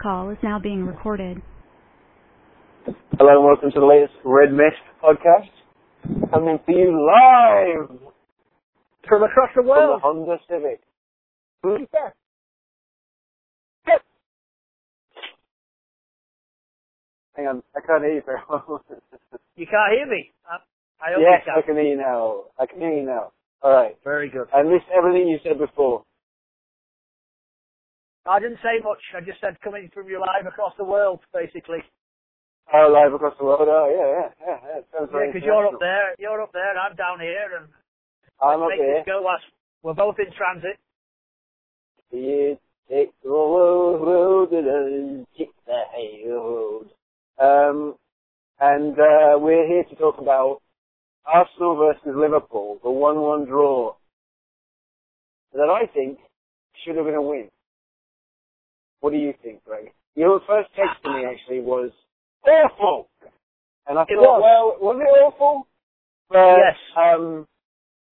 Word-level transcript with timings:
call 0.00 0.30
is 0.30 0.38
now 0.42 0.58
being 0.58 0.84
recorded. 0.86 1.42
Hello 3.18 3.36
and 3.36 3.44
welcome 3.44 3.70
to 3.70 3.80
the 3.80 3.86
latest 3.86 4.14
Red 4.24 4.52
Mist 4.52 4.80
podcast. 5.02 5.50
Coming 6.30 6.58
to 6.66 6.72
you 6.72 7.06
live 7.06 7.98
From 9.06 9.22
across 9.22 9.50
the 9.54 9.62
from 9.62 9.64
the 9.66 9.70
world. 9.70 10.00
Honda 10.02 10.38
Civic. 10.48 10.80
Hmm? 11.62 11.84
Yeah. 13.86 13.96
Hang 17.36 17.46
on, 17.46 17.62
I 17.76 17.80
can't 17.86 18.02
hear 18.02 18.14
you 18.14 18.22
very 18.24 18.40
well. 18.48 18.82
You 19.56 19.66
can't 19.66 19.92
hear 19.92 20.06
me. 20.06 20.32
I, 20.48 20.56
I 21.04 21.10
yes, 21.20 21.42
you 21.44 21.52
I 21.52 21.60
can. 21.60 21.74
can 21.74 21.84
hear 21.84 21.92
you 21.92 21.98
now. 21.98 22.44
I 22.58 22.64
can 22.64 22.80
hear 22.80 22.94
you 22.94 23.04
now. 23.04 23.32
Alright. 23.62 23.98
Very 24.04 24.30
good. 24.30 24.46
I 24.54 24.62
missed 24.62 24.86
everything 24.96 25.28
you 25.28 25.38
said 25.42 25.58
before. 25.58 26.04
I 28.30 28.38
didn't 28.38 28.62
say 28.62 28.78
much. 28.84 29.02
I 29.16 29.20
just 29.20 29.40
said 29.40 29.58
coming 29.60 29.90
from 29.92 30.06
you 30.06 30.20
live 30.20 30.46
across 30.46 30.72
the 30.78 30.84
world, 30.84 31.18
basically. 31.34 31.82
Oh, 32.72 32.86
live 32.86 33.12
across 33.12 33.34
the 33.38 33.44
world. 33.44 33.66
Oh, 33.66 33.90
yeah, 33.90 34.06
yeah, 34.06 34.30
yeah. 34.46 34.58
yeah. 34.62 34.80
Sounds 34.94 35.10
Yeah, 35.12 35.26
because 35.26 35.44
you're 35.44 35.66
up 35.66 35.80
there, 35.80 36.14
you're 36.20 36.40
up 36.40 36.52
there, 36.52 36.78
I'm 36.78 36.94
down 36.94 37.18
here, 37.18 37.58
and 37.58 37.66
I'm 38.40 38.62
up 38.62 38.70
here. 38.76 39.02
go. 39.04 39.26
As 39.26 39.42
we're 39.82 39.94
both 39.94 40.14
in 40.20 40.32
transit. 40.32 40.78
You 42.12 42.56
take 42.88 43.10
the 43.24 43.30
road, 43.30 43.98
road, 43.98 44.50
the 44.50 45.24
road. 46.30 46.86
Um, 47.40 47.96
and 48.60 48.92
uh, 48.92 49.38
we're 49.38 49.66
here 49.66 49.84
to 49.90 49.96
talk 49.96 50.18
about 50.18 50.60
Arsenal 51.26 51.76
versus 51.76 52.14
Liverpool, 52.14 52.78
the 52.82 52.90
1-1 52.90 53.46
draw 53.48 53.94
that 55.54 55.68
I 55.68 55.86
think 55.92 56.18
should 56.84 56.96
have 56.96 57.06
been 57.06 57.14
a 57.14 57.22
win. 57.22 57.48
What 59.00 59.12
do 59.12 59.18
you 59.18 59.34
think, 59.42 59.64
Greg? 59.64 59.92
Your 60.14 60.40
first 60.46 60.68
text 60.76 61.02
to 61.04 61.10
me 61.10 61.24
actually 61.24 61.60
was 61.60 61.90
awful, 62.46 63.08
and 63.86 63.98
I 63.98 64.02
It 64.02 64.16
thought, 64.16 64.40
was. 64.40 64.76
well, 64.80 64.92
was 64.94 64.96
it 65.00 65.08
awful? 65.08 65.66
But, 66.28 66.56
Yes. 66.58 66.76
Um, 66.96 67.46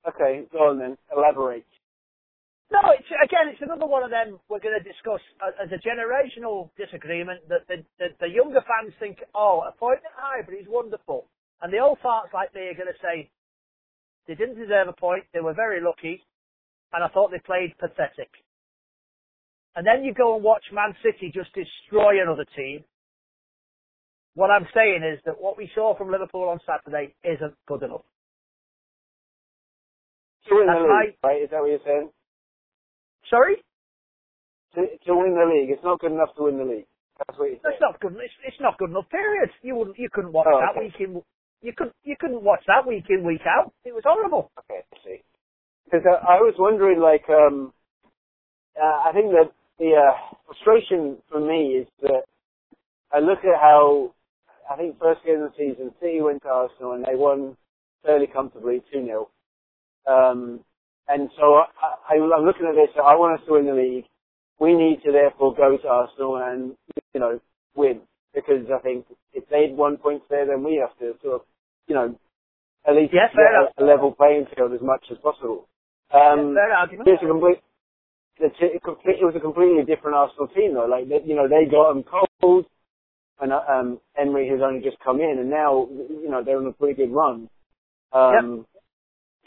okay, 0.08 0.44
go 0.52 0.70
on 0.70 0.78
then. 0.78 0.96
Elaborate. 1.14 1.66
No, 2.70 2.80
it's 2.92 3.08
again, 3.24 3.48
it's 3.48 3.62
another 3.62 3.86
one 3.86 4.02
of 4.04 4.10
them 4.10 4.38
we're 4.48 4.60
going 4.60 4.76
to 4.76 4.84
discuss 4.84 5.20
as 5.40 5.72
a 5.72 5.80
generational 5.80 6.68
disagreement 6.76 7.40
that 7.48 7.64
the, 7.66 7.80
the, 7.98 8.08
the 8.20 8.28
younger 8.28 8.60
fans 8.60 8.92
think, 9.00 9.18
oh, 9.34 9.64
a 9.66 9.72
point 9.72 10.00
at 10.04 10.12
high, 10.14 10.42
but 10.44 10.52
he's 10.54 10.68
wonderful. 10.68 11.24
And 11.62 11.72
the 11.72 11.78
old 11.78 11.98
farts 12.04 12.32
like 12.34 12.54
me 12.54 12.68
are 12.68 12.74
going 12.76 12.92
to 12.92 13.00
say, 13.02 13.30
they 14.28 14.34
didn't 14.34 14.60
deserve 14.60 14.88
a 14.88 14.92
point, 14.92 15.24
they 15.32 15.40
were 15.40 15.54
very 15.54 15.80
lucky, 15.80 16.22
and 16.92 17.02
I 17.02 17.08
thought 17.08 17.30
they 17.30 17.40
played 17.40 17.72
pathetic. 17.78 18.28
And 19.78 19.86
then 19.86 20.02
you 20.02 20.10
go 20.12 20.34
and 20.34 20.42
watch 20.42 20.66
Man 20.74 20.90
City 21.06 21.30
just 21.30 21.54
destroy 21.54 22.18
another 22.18 22.42
team. 22.58 22.82
What 24.34 24.50
I'm 24.50 24.66
saying 24.74 25.06
is 25.06 25.22
that 25.24 25.38
what 25.38 25.54
we 25.56 25.70
saw 25.72 25.96
from 25.96 26.10
Liverpool 26.10 26.50
on 26.50 26.58
Saturday 26.66 27.14
isn't 27.22 27.54
good 27.70 27.86
enough. 27.86 28.02
To 30.50 30.54
win 30.58 30.66
That's 30.66 30.82
the 30.82 30.90
league, 30.90 31.16
right? 31.22 31.42
Is 31.46 31.50
that 31.54 31.62
what 31.62 31.70
you're 31.70 31.86
saying? 31.86 32.10
Sorry? 33.30 33.62
To, 34.74 34.82
to 34.82 35.12
win 35.14 35.38
the 35.38 35.46
league, 35.46 35.70
it's 35.70 35.84
not 35.86 36.00
good 36.02 36.10
enough 36.10 36.34
to 36.38 36.50
win 36.50 36.58
the 36.58 36.66
league. 36.66 36.90
That's 37.22 37.38
what 37.38 37.46
you're 37.46 37.62
saying. 37.62 37.78
That's 37.78 37.78
not 37.80 38.00
good. 38.02 38.18
It's, 38.18 38.34
it's 38.50 38.58
not 38.60 38.78
good 38.82 38.90
enough. 38.90 39.06
Period. 39.14 39.50
You 39.62 39.76
wouldn't. 39.76 39.96
You 39.96 40.08
couldn't 40.10 40.32
watch 40.32 40.50
Oh, 40.50 40.58
that 40.58 40.74
okay. 40.74 40.90
week 40.90 40.98
in. 40.98 41.22
You 41.62 41.72
could. 41.76 41.94
You 42.02 42.16
couldn't 42.18 42.42
watch 42.42 42.66
that 42.66 42.82
week 42.82 43.06
in 43.10 43.22
week 43.22 43.46
out. 43.46 43.70
It 43.84 43.94
was 43.94 44.02
horrible. 44.02 44.50
Okay, 44.58 44.82
I 44.82 44.96
see. 45.06 45.22
Because 45.86 46.02
uh, 46.02 46.18
I 46.18 46.42
was 46.42 46.54
wondering, 46.58 46.98
like, 46.98 47.30
um, 47.30 47.72
uh, 48.74 49.06
I 49.06 49.12
think 49.14 49.30
that 49.38 49.54
the 49.78 49.92
uh, 49.96 50.36
frustration 50.46 51.18
for 51.30 51.40
me 51.40 51.78
is 51.82 51.86
that 52.02 52.22
I 53.12 53.20
look 53.20 53.40
at 53.40 53.60
how 53.60 54.14
I 54.70 54.76
think 54.76 54.98
first 54.98 55.24
game 55.24 55.42
of 55.42 55.52
the 55.52 55.56
season, 55.58 55.92
City 56.00 56.20
went 56.20 56.42
to 56.42 56.48
Arsenal 56.48 56.92
and 56.92 57.04
they 57.04 57.14
won 57.16 57.56
fairly 58.04 58.26
comfortably, 58.26 58.82
two 58.92 59.04
0 59.04 59.28
um, 60.06 60.60
and 61.08 61.30
so 61.38 61.62
I, 61.62 61.66
I, 62.10 62.14
I'm 62.14 62.44
looking 62.46 62.66
at 62.68 62.74
this. 62.74 62.94
I 62.96 63.16
want 63.16 63.40
us 63.40 63.46
to 63.46 63.54
win 63.54 63.66
the 63.66 63.74
league. 63.74 64.04
We 64.60 64.74
need 64.74 65.00
to 65.04 65.12
therefore 65.12 65.54
go 65.54 65.76
to 65.76 65.88
Arsenal 65.88 66.36
and 66.36 66.76
you 67.14 67.20
know 67.20 67.40
win 67.74 68.00
because 68.34 68.66
I 68.74 68.78
think 68.80 69.06
if 69.32 69.48
they'd 69.48 69.76
won 69.76 69.96
points 69.96 70.26
there, 70.30 70.46
then 70.46 70.62
we 70.64 70.76
have 70.82 70.96
to 70.98 71.18
sort 71.22 71.34
of 71.36 71.40
you 71.88 71.94
know 71.94 72.14
at 72.88 72.96
least 72.96 73.12
Yeah, 73.14 73.28
get 73.34 73.74
a 73.78 73.84
level 73.84 74.12
playing 74.12 74.46
field 74.56 74.72
as 74.72 74.80
much 74.82 75.04
as 75.10 75.18
possible. 75.18 75.68
Um, 76.12 76.54
Fair 76.54 76.72
argument. 76.74 77.08
it's 77.08 77.22
a 77.22 77.26
complete. 77.26 77.58
It's 78.40 78.56
a 78.62 78.80
complete. 78.80 79.16
It 79.20 79.24
was 79.24 79.34
a 79.36 79.40
completely 79.40 79.84
different 79.84 80.16
Arsenal 80.16 80.48
team 80.48 80.74
though. 80.74 80.86
Like 80.86 81.08
they, 81.08 81.20
you 81.26 81.34
know, 81.34 81.48
they 81.48 81.70
got 81.70 81.92
them 81.92 82.04
cold, 82.04 82.66
and 83.40 83.52
um, 83.52 84.00
Emery 84.16 84.48
has 84.48 84.60
only 84.62 84.80
just 84.80 84.98
come 85.04 85.20
in, 85.20 85.38
and 85.38 85.50
now 85.50 85.88
you 85.90 86.28
know 86.30 86.42
they're 86.44 86.58
on 86.58 86.66
a 86.66 86.72
pretty 86.72 86.94
good 86.94 87.12
run, 87.12 87.48
um, 88.12 88.66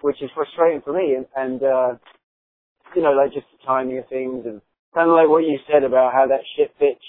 which 0.01 0.22
is 0.22 0.30
frustrating 0.35 0.81
for 0.81 0.94
me. 0.94 1.16
And, 1.16 1.25
and 1.35 1.63
uh, 1.63 1.91
you 2.96 3.01
know, 3.01 3.12
like 3.12 3.34
just 3.34 3.47
the 3.51 3.66
timing 3.66 3.97
of 3.97 4.07
things, 4.09 4.46
and 4.46 4.62
kind 4.94 5.09
of 5.09 5.16
like 5.16 5.30
what 5.30 5.44
you 5.44 5.57
said 5.72 5.84
about 5.84 6.13
how 6.13 6.28
that 6.28 6.41
shit 6.57 6.78
pitch 6.78 7.03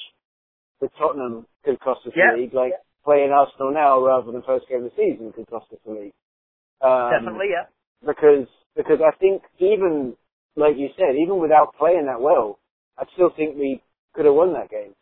with 0.80 0.90
Tottenham 0.98 1.46
could 1.64 1.80
cost 1.80 2.06
us 2.06 2.12
Yeah. 2.16 2.34
the 2.34 2.42
league. 2.42 2.54
Like 2.54 2.72
playing 3.04 3.32
Arsenal 3.32 3.72
now 3.72 4.04
rather 4.04 4.30
than 4.30 4.42
first 4.42 4.68
game 4.68 4.84
of 4.84 4.90
the 4.90 4.96
season 4.96 5.32
could 5.32 5.48
cost 5.50 5.66
us 5.72 5.78
the 5.84 5.92
league. 5.92 6.14
Um, 6.80 7.10
Definitely, 7.10 7.50
yeah. 7.50 7.66
because 8.06 8.46
because 8.76 8.98
I 9.02 9.14
think 9.18 9.42
even 9.58 10.16
like 10.56 10.76
you 10.76 10.88
said, 10.96 11.16
even 11.16 11.40
without 11.40 11.74
playing 11.78 12.06
that 12.06 12.20
well, 12.20 12.58
I 12.98 13.04
still 13.14 13.30
think 13.36 13.56
we 13.56 13.82
could 14.14 14.24
have 14.26 14.34
won 14.34 14.52
that 14.54 14.70
game. 14.70 14.94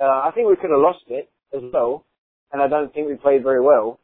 Uh, 0.00 0.04
I 0.04 0.30
think 0.34 0.48
we 0.48 0.56
could 0.56 0.70
have 0.70 0.80
lost 0.80 1.02
it 1.08 1.28
as 1.54 1.62
well, 1.72 2.04
and 2.52 2.62
I 2.62 2.68
don't 2.68 2.92
think 2.94 3.08
we 3.08 3.16
played 3.16 3.42
very 3.42 3.60
well. 3.60 3.98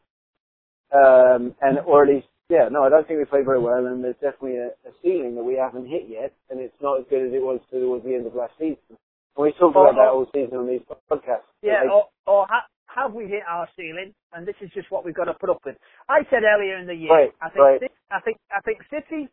Um, 0.92 1.54
and 1.60 1.78
or 1.86 2.04
at 2.04 2.08
least, 2.14 2.26
yeah, 2.48 2.68
no, 2.70 2.82
I 2.84 2.88
don't 2.88 3.06
think 3.06 3.18
we 3.18 3.24
played 3.24 3.46
very 3.46 3.60
well, 3.60 3.86
and 3.86 4.02
there's 4.02 4.18
definitely 4.20 4.58
a, 4.58 4.68
a 4.86 4.92
ceiling 5.02 5.34
that 5.36 5.44
we 5.44 5.54
haven't 5.54 5.86
hit 5.88 6.04
yet, 6.08 6.32
and 6.50 6.60
it's 6.60 6.74
not 6.82 7.00
as 7.00 7.06
good 7.10 7.26
as 7.26 7.32
it 7.32 7.42
was 7.42 7.60
towards 7.70 8.04
the 8.04 8.14
end 8.14 8.26
of 8.26 8.34
last 8.34 8.52
season. 8.58 8.78
And 8.90 9.42
we 9.42 9.52
talked 9.58 9.74
about 9.74 9.94
that 9.98 10.10
all 10.14 10.26
season 10.34 10.58
on 10.58 10.66
these 10.68 10.82
podcasts. 11.10 11.50
Yeah. 11.62 11.82
Like, 11.82 11.90
Or, 11.90 12.04
or 12.26 12.46
ha- 12.48 12.66
have 12.86 13.12
we 13.14 13.24
hit 13.26 13.42
our 13.48 13.68
ceiling? 13.76 14.14
And 14.32 14.46
this 14.46 14.54
is 14.60 14.70
just 14.74 14.90
what 14.90 15.04
we've 15.04 15.14
got 15.14 15.24
to 15.24 15.34
put 15.34 15.50
up 15.50 15.58
with. 15.64 15.76
I 16.08 16.22
said 16.30 16.42
earlier 16.46 16.78
in 16.78 16.86
the 16.86 16.94
year. 16.94 17.10
Right, 17.10 17.32
I 17.42 17.48
think. 17.50 17.58
right. 17.58 17.80
I 18.10 18.20
think. 18.20 18.38
I 18.50 18.60
think 18.62 18.78
City. 18.90 19.28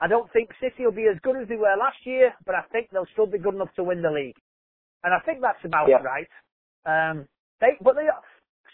I 0.00 0.08
don't 0.08 0.32
think 0.32 0.50
City 0.60 0.84
will 0.84 0.92
be 0.92 1.08
as 1.12 1.20
good 1.22 1.36
as 1.36 1.48
they 1.48 1.56
were 1.56 1.76
last 1.78 1.98
year, 2.04 2.32
but 2.46 2.54
I 2.54 2.62
think 2.72 2.88
they'll 2.90 3.10
still 3.12 3.26
be 3.26 3.38
good 3.38 3.54
enough 3.54 3.74
to 3.76 3.84
win 3.84 4.02
the 4.02 4.10
league. 4.10 4.36
And 5.04 5.12
I 5.14 5.20
think 5.20 5.40
that's 5.40 5.64
about 5.64 5.88
Yeah. 5.88 6.02
right. 6.02 6.28
Um, 6.86 7.28
they, 7.60 7.76
but 7.82 7.96
they, 7.96 8.08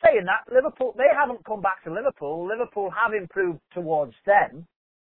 saying 0.02 0.24
that, 0.26 0.52
Liverpool, 0.52 0.94
they 0.96 1.08
haven't 1.12 1.44
come 1.44 1.60
back 1.60 1.82
to 1.84 1.92
Liverpool. 1.92 2.46
Liverpool 2.46 2.90
have 2.90 3.12
improved 3.14 3.60
towards 3.72 4.14
them, 4.24 4.66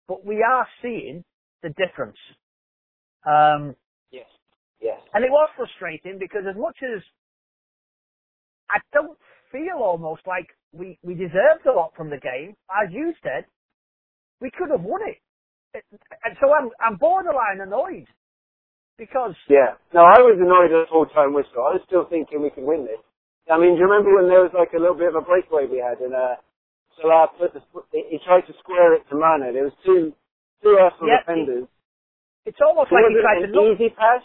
but 0.08 0.26
we 0.26 0.42
are 0.42 0.68
seeing 0.82 1.24
the 1.62 1.70
difference. 1.70 2.18
Um, 3.26 3.76
yes, 4.12 4.26
yes, 4.80 5.00
and 5.14 5.24
it 5.24 5.30
was 5.30 5.50
frustrating 5.58 6.18
because 6.18 6.46
as 6.50 6.56
much 6.56 6.78
as 6.82 7.04
I 8.70 8.80
don't 8.94 9.18
feel 9.52 9.82
almost 9.82 10.26
like 10.26 10.48
we, 10.72 10.98
we 11.04 11.16
deserved 11.16 11.66
a 11.68 11.72
lot 11.72 11.94
from 11.96 12.10
the 12.10 12.18
game, 12.18 12.56
as 12.72 12.92
you 12.94 13.14
said, 13.22 13.46
we 14.40 14.52
could 14.52 14.70
have 14.72 14.82
won 14.82 15.02
it. 15.08 15.18
It- 15.74 15.86
And 16.24 16.36
so 16.42 16.54
I'm, 16.54 16.70
I'm 16.80 16.98
borderline 16.98 17.62
annoyed 17.62 18.08
because 18.98 19.36
yeah. 19.50 19.76
No, 19.94 20.02
I 20.02 20.20
was 20.20 20.38
annoyed 20.40 20.74
at 20.76 20.86
the 20.86 20.92
full-time 20.92 21.34
whistle. 21.34 21.64
I 21.64 21.78
was 21.80 21.84
still 21.88 22.06
thinking 22.10 22.42
we 22.42 22.50
could 22.52 22.66
win 22.66 22.86
this. 22.86 23.00
I 23.50 23.58
mean, 23.58 23.74
do 23.76 23.82
you 23.82 23.88
remember 23.90 24.14
when 24.16 24.30
there 24.30 24.44
was 24.46 24.54
like 24.54 24.74
a 24.74 24.80
little 24.82 24.98
bit 24.98 25.10
of 25.10 25.18
a 25.18 25.26
breakaway 25.26 25.66
we 25.66 25.80
had 25.82 26.00
and 26.02 26.14
uh, 26.14 26.38
Salah 27.00 27.30
put 27.40 27.54
the, 27.54 27.62
he 27.92 28.20
tried 28.26 28.46
to 28.46 28.54
square 28.60 28.94
it 28.96 29.04
to 29.10 29.16
Mane. 29.16 29.54
There 29.54 29.66
was 29.66 29.74
two 29.86 30.14
two 30.62 30.78
Arsenal 30.78 31.10
Yeah, 31.10 31.22
defenders. 31.26 31.66
it's 32.46 32.60
almost 32.62 32.92
It 32.92 32.96
like 32.96 33.10
he 33.10 33.18
tried 33.22 33.40
to 33.42 33.50
an 33.50 33.54
knock, 33.54 33.68
easy 33.74 33.90
pass, 33.90 34.22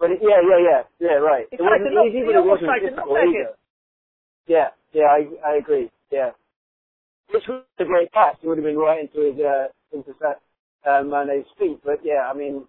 but 0.00 0.10
it, 0.10 0.18
yeah, 0.22 0.40
yeah, 0.42 0.60
yeah, 0.60 0.82
yeah, 0.98 1.16
right. 1.22 1.46
He 1.50 1.56
it 1.58 1.62
wasn't 1.62 1.94
to 1.94 2.02
easy, 2.10 2.18
he 2.18 2.24
but 2.26 2.34
it 2.34 2.44
wasn't 2.46 2.72
difficult 2.82 3.18
either. 3.18 3.54
Yeah, 4.46 4.68
yeah, 4.92 5.08
I 5.14 5.20
I 5.46 5.52
agree. 5.62 5.90
Yeah, 6.10 6.32
which 7.30 7.46
was 7.46 7.62
a 7.78 7.84
great 7.84 8.10
pass. 8.12 8.36
It 8.42 8.48
would 8.48 8.58
have 8.58 8.66
been 8.66 8.78
right 8.78 9.06
into 9.06 9.20
his 9.30 9.38
uh, 9.38 9.68
into 9.94 10.14
Uh, 10.86 11.02
Mane's 11.04 11.46
feet. 11.58 11.80
But 11.84 12.00
yeah, 12.04 12.28
I 12.30 12.34
mean, 12.34 12.66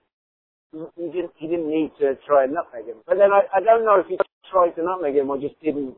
he 0.74 1.08
didn't 1.12 1.32
he 1.38 1.48
didn't 1.48 1.70
need 1.70 1.92
to 2.00 2.16
try 2.28 2.46
and 2.46 2.54
nutmeg 2.54 2.86
him. 2.88 3.04
But 3.08 3.18
then 3.18 3.32
I 3.32 3.44
I 3.56 3.60
don't 3.62 3.86
know 3.86 4.00
if 4.00 4.08
he 4.08 4.18
tried 4.52 4.72
to 4.76 4.84
nutmeg 4.84 5.16
him 5.16 5.30
or 5.30 5.40
just 5.40 5.60
didn't 5.62 5.96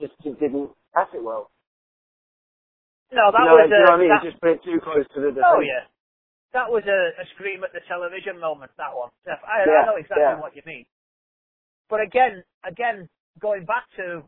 just 0.00 0.14
didn't 0.24 0.70
pass 0.94 1.08
it 1.14 1.22
well. 1.24 1.50
no, 3.12 3.32
that 3.32 3.40
you 3.40 3.46
know, 3.46 3.56
was 3.56 3.70
you 3.70 3.76
know 3.84 3.90
what 3.90 4.00
I 4.00 4.02
mean? 4.02 4.10
that, 4.10 4.22
He 4.22 4.28
just 4.30 4.40
put 4.40 4.50
it 4.50 4.64
too 4.64 4.80
close 4.84 5.06
to 5.14 5.20
the 5.20 5.30
defender. 5.32 5.46
oh 5.46 5.60
yeah, 5.60 5.84
that 6.52 6.70
was 6.70 6.84
a, 6.86 7.00
a 7.20 7.24
scream 7.34 7.64
at 7.64 7.72
the 7.72 7.80
television 7.88 8.40
moment. 8.40 8.72
That 8.78 8.94
one, 8.94 9.10
Steph. 9.22 9.40
I, 9.44 9.64
Yeah, 9.66 9.82
I 9.82 9.86
know 9.86 9.96
exactly 9.96 10.22
yeah. 10.22 10.40
what 10.40 10.56
you 10.56 10.62
mean. 10.66 10.86
But 11.90 12.00
again, 12.02 12.44
again, 12.64 13.08
going 13.40 13.64
back 13.64 13.84
to, 13.96 14.22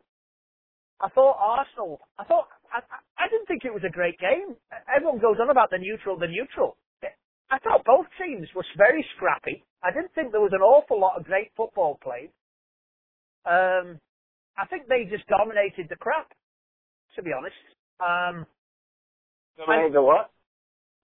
I 1.01 1.09
thought 1.11 1.37
Arsenal. 1.41 2.01
I 2.19 2.25
thought 2.25 2.49
I- 2.73 2.83
I 3.19 3.29
didn't 3.29 3.47
think 3.47 3.65
it 3.65 3.75
was 3.75 3.85
a 3.85 3.91
great 3.93 4.19
game. 4.19 4.57
Everyone 4.95 5.19
goes 5.19 5.37
on 5.41 5.51
about 5.51 5.71
the 5.71 5.79
neutral, 5.79 6.17
the 6.19 6.29
neutral. 6.29 6.77
I 7.51 7.59
thought 7.59 7.85
both 7.85 8.07
teams 8.21 8.49
were 8.55 8.65
very 8.77 9.05
scrappy. 9.17 9.65
I 9.83 9.91
didn't 9.91 10.13
think 10.15 10.31
there 10.33 10.41
was 10.41 10.53
an 10.55 10.63
awful 10.63 11.01
lot 11.01 11.19
of 11.19 11.25
great 11.25 11.51
football 11.57 11.99
played. 12.03 12.31
Um, 13.45 13.99
I 14.59 14.67
think 14.69 14.87
they 14.87 15.05
just 15.09 15.27
dominated 15.27 15.89
the 15.89 15.97
crap, 15.97 16.31
to 17.17 17.23
be 17.23 17.31
honest. 17.33 17.57
Um, 17.99 18.47
Dominated 19.59 19.95
the 19.95 20.03
what? 20.03 20.31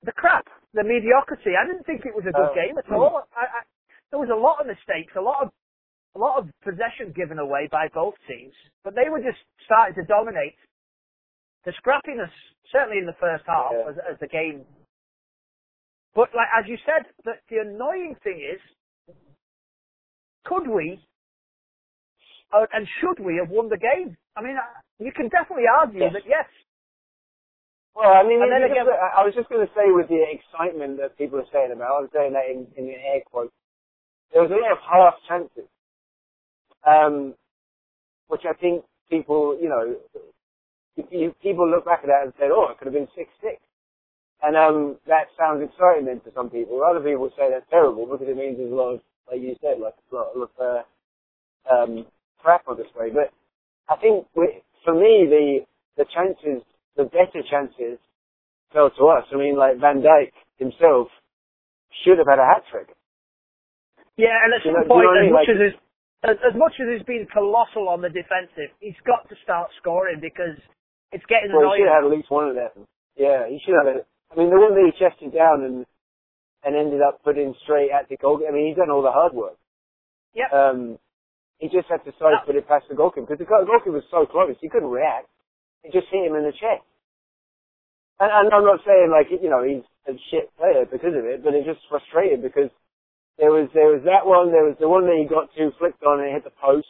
the 0.05 0.13
crap, 0.13 0.47
the 0.75 0.85
mediocrity. 0.85 1.53
I 1.59 1.67
didn't 1.67 1.85
think 1.85 2.05
it 2.07 2.15
was 2.15 2.25
a 2.29 2.33
good 2.33 2.53
Oh. 2.53 2.55
game 2.55 2.79
at 2.79 2.87
all. 2.93 3.25
I, 3.35 3.41
I, 3.43 3.61
there 4.11 4.21
was 4.21 4.31
a 4.31 4.37
lot 4.39 4.61
of 4.61 4.67
mistakes, 4.69 5.13
a 5.17 5.21
lot 5.21 5.43
of 5.43 5.51
a 6.15 6.19
lot 6.19 6.39
of 6.39 6.49
possession 6.63 7.13
given 7.15 7.39
away 7.39 7.69
by 7.71 7.89
both 7.93 8.15
teams, 8.29 8.55
but 8.85 8.95
they 8.95 9.11
were 9.11 9.21
just 9.21 9.37
starting 9.67 9.95
to 9.97 10.05
dominate. 10.09 10.57
The 11.65 11.73
scrappiness, 11.83 12.31
certainly 12.73 12.99
in 12.99 13.05
the 13.07 13.17
first 13.21 13.45
half, 13.47 13.73
Yeah. 13.75 13.91
as, 13.91 13.97
as 14.15 14.19
the 14.21 14.29
game. 14.29 14.65
But 16.17 16.31
like 16.35 16.49
as 16.59 16.65
you 16.67 16.79
said, 16.89 17.05
the, 17.25 17.33
the 17.51 17.61
annoying 17.61 18.17
thing 18.25 18.41
is, 18.41 18.61
could 20.45 20.67
we 20.67 20.99
uh, 22.53 22.65
and 22.73 22.89
should 23.01 23.21
we 23.25 23.37
have 23.37 23.51
won 23.51 23.69
the 23.69 23.77
game? 23.77 24.17
I 24.37 24.41
mean, 24.43 24.57
uh, 24.57 24.65
you 24.99 25.13
can 25.13 25.29
definitely 25.29 25.67
argue 25.69 26.01
Yes. 26.01 26.13
that 26.15 26.23
yes, 26.27 26.47
Well, 27.95 28.13
I 28.13 28.23
mean, 28.23 28.41
And 28.43 28.53
then 28.53 28.63
again- 28.65 28.87
just- 28.87 28.99
I 28.99 29.21
I 29.21 29.25
was 29.25 29.35
just 29.35 29.49
going 29.49 29.67
to 29.67 29.73
say 29.75 29.91
with 29.93 30.09
the 30.09 30.23
excitement 30.31 30.99
that 30.99 31.17
people 31.19 31.39
are 31.41 31.51
saying 31.53 31.73
about, 31.73 31.91
I 31.97 32.01
was 32.01 32.11
saying 32.13 32.33
that 32.33 32.47
in, 32.49 32.67
in 32.77 32.87
the 32.87 32.95
air 32.97 33.21
quotes, 33.31 33.53
there 34.33 34.43
was 34.43 34.51
a 34.51 34.57
lot 34.57 34.73
of 34.73 34.79
half 34.81 35.15
chances, 35.29 35.69
um, 36.87 37.35
which 38.29 38.45
I 38.45 38.53
think 38.55 38.85
people, 39.11 39.59
you 39.61 39.69
know, 39.69 39.97
you, 41.11 41.35
people 41.43 41.69
look 41.69 41.85
back 41.85 42.01
at 42.05 42.09
that 42.09 42.23
and 42.25 42.33
say, 42.39 42.49
oh, 42.53 42.69
it 42.71 42.79
could 42.79 42.87
have 42.87 42.95
been 42.95 43.09
6-6. 43.17 43.59
And 44.43 44.57
um, 44.57 44.97
that 45.07 45.33
sounds 45.39 45.65
exciting 45.65 46.05
then 46.07 46.21
to 46.21 46.31
some 46.35 46.51
people. 46.51 46.83
Other 46.85 47.01
people 47.01 47.31
say 47.37 47.49
that's 47.51 47.69
terrible 47.71 48.07
because 48.07 48.29
it 48.29 48.37
means 48.37 48.59
there's 48.59 48.73
a 48.73 48.75
lot 48.75 48.95
of, 48.95 49.01
like 49.31 49.41
you 49.41 49.57
said, 49.61 49.81
like 49.81 49.95
a 50.13 50.15
lot 50.15 50.29
of 50.37 50.51
uh, 50.61 50.83
um, 51.73 52.07
crap 52.43 52.69
on 52.69 52.77
display. 52.77 53.09
But 53.11 53.33
I 53.89 53.97
think 53.97 54.27
we, 54.37 54.61
for 54.85 54.95
me, 54.95 55.27
the 55.29 55.65
the 55.97 56.05
chances, 56.13 56.63
the 56.97 57.05
better 57.05 57.41
chances, 57.49 57.99
fell 58.73 58.91
to 58.91 59.05
us. 59.09 59.25
I 59.33 59.37
mean, 59.37 59.57
like 59.57 59.81
Van 59.81 60.03
Dijk 60.05 60.33
himself 60.59 61.09
should 62.05 62.19
have 62.19 62.29
had 62.29 62.39
a 62.39 62.45
hat 62.45 62.63
trick. 62.71 62.89
Yeah, 64.17 64.37
and 64.45 64.53
at 64.53 64.61
some 64.65 64.77
know- 64.77 64.85
point, 64.89 65.09
as 65.17 65.33
much 65.33 65.49
Like- 65.49 65.57
as 65.57 65.73
as, 66.25 66.37
as 66.53 66.55
much 66.59 66.73
as 66.81 66.89
he's 66.91 67.07
been 67.07 67.27
colossal 67.33 67.89
on 67.89 68.01
the 68.01 68.09
defensive, 68.09 68.73
he's 68.81 68.97
got 69.07 69.29
to 69.29 69.37
start 69.45 69.71
scoring 69.81 70.19
because 70.21 70.59
it's 71.13 71.25
getting 71.27 71.53
Well, 71.53 71.61
he 71.61 71.65
annoying. 71.67 71.81
should 71.81 71.89
have 71.89 72.03
had 72.03 72.11
at 72.11 72.17
least 72.19 72.31
one 72.31 72.49
of 72.49 72.55
them. 72.57 72.73
Yeah, 73.17 73.47
he 73.49 73.61
should 73.65 73.75
have. 73.77 73.87
Had, 73.87 74.05
I 74.33 74.39
mean, 74.39 74.51
the 74.51 74.59
one 74.59 74.75
that 74.75 74.91
he 74.91 74.93
chested 74.99 75.33
down 75.33 75.63
and 75.65 75.87
and 76.65 76.75
ended 76.75 77.01
up 77.01 77.23
putting 77.23 77.55
straight 77.63 77.91
at 77.95 78.09
the 78.09 78.17
goal. 78.17 78.43
I 78.43 78.51
mean, 78.51 78.67
he's 78.67 78.77
done 78.77 78.91
all 78.91 79.03
the 79.03 79.15
hard 79.15 79.33
work. 79.33 79.55
Yep. 80.35 80.53
Um, 80.53 80.99
he 81.59 81.69
just 81.69 81.89
had 81.89 82.05
to 82.05 82.13
side 82.19 82.45
put 82.45 82.59
it 82.59 82.69
past 82.69 82.85
the 82.91 82.99
goalkeeper 82.99 83.25
because 83.25 83.41
the 83.41 83.49
goalkeeper 83.49 83.95
was 83.95 84.05
so 84.11 84.27
close 84.27 84.53
he 84.61 84.69
couldn't 84.69 84.91
react. 84.91 85.31
It 85.85 85.93
just 85.93 86.11
hit 86.11 86.27
him 86.27 86.37
in 86.37 86.45
the 86.45 86.53
chest. 86.53 86.85
And, 88.19 88.29
and 88.29 88.47
I'm 88.53 88.67
not 88.67 88.83
saying 88.85 89.09
like 89.09 89.31
you 89.31 89.49
know 89.49 89.63
he's 89.63 89.87
a 90.11 90.19
shit 90.29 90.51
player 90.59 90.85
because 90.85 91.15
of 91.15 91.25
it, 91.25 91.45
but 91.45 91.55
it 91.55 91.65
just 91.65 91.81
frustrated 91.89 92.43
because 92.43 92.69
there 93.39 93.53
was 93.53 93.71
there 93.73 93.93
was 93.93 94.05
that 94.05 94.27
one, 94.27 94.53
there 94.53 94.67
was 94.67 94.77
the 94.81 94.89
one 94.89 95.07
that 95.07 95.17
he 95.17 95.25
got 95.25 95.49
to 95.55 95.73
flicked 95.79 96.03
on 96.03 96.21
and 96.21 96.35
hit 96.35 96.45
the 96.45 96.53
post, 96.61 96.89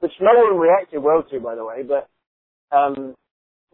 which 0.00 0.12
no 0.20 0.32
one 0.32 0.58
reacted 0.60 1.00
well 1.00 1.22
to 1.22 1.40
by 1.40 1.54
the 1.54 1.64
way. 1.64 1.86
But 1.86 2.10
um, 2.74 3.14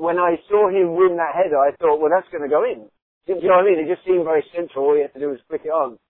when 0.00 0.16
I 0.18 0.40
saw 0.48 0.72
him 0.72 0.96
win 0.96 1.20
that 1.20 1.36
header, 1.36 1.60
I 1.60 1.76
thought, 1.76 2.00
well, 2.00 2.10
that's 2.10 2.28
going 2.32 2.42
to 2.44 2.50
go 2.52 2.64
in. 2.64 2.88
Do 3.28 3.36
you 3.36 3.48
know 3.52 3.60
what 3.60 3.68
I 3.68 3.70
mean? 3.70 3.80
It 3.84 3.92
just 3.92 4.02
seemed 4.08 4.24
very 4.24 4.42
central. 4.56 4.84
All 4.88 4.96
he 4.96 5.04
had 5.04 5.12
to 5.14 5.20
do 5.20 5.30
was 5.30 5.44
flick 5.46 5.62
it 5.68 5.70
on, 5.74 6.00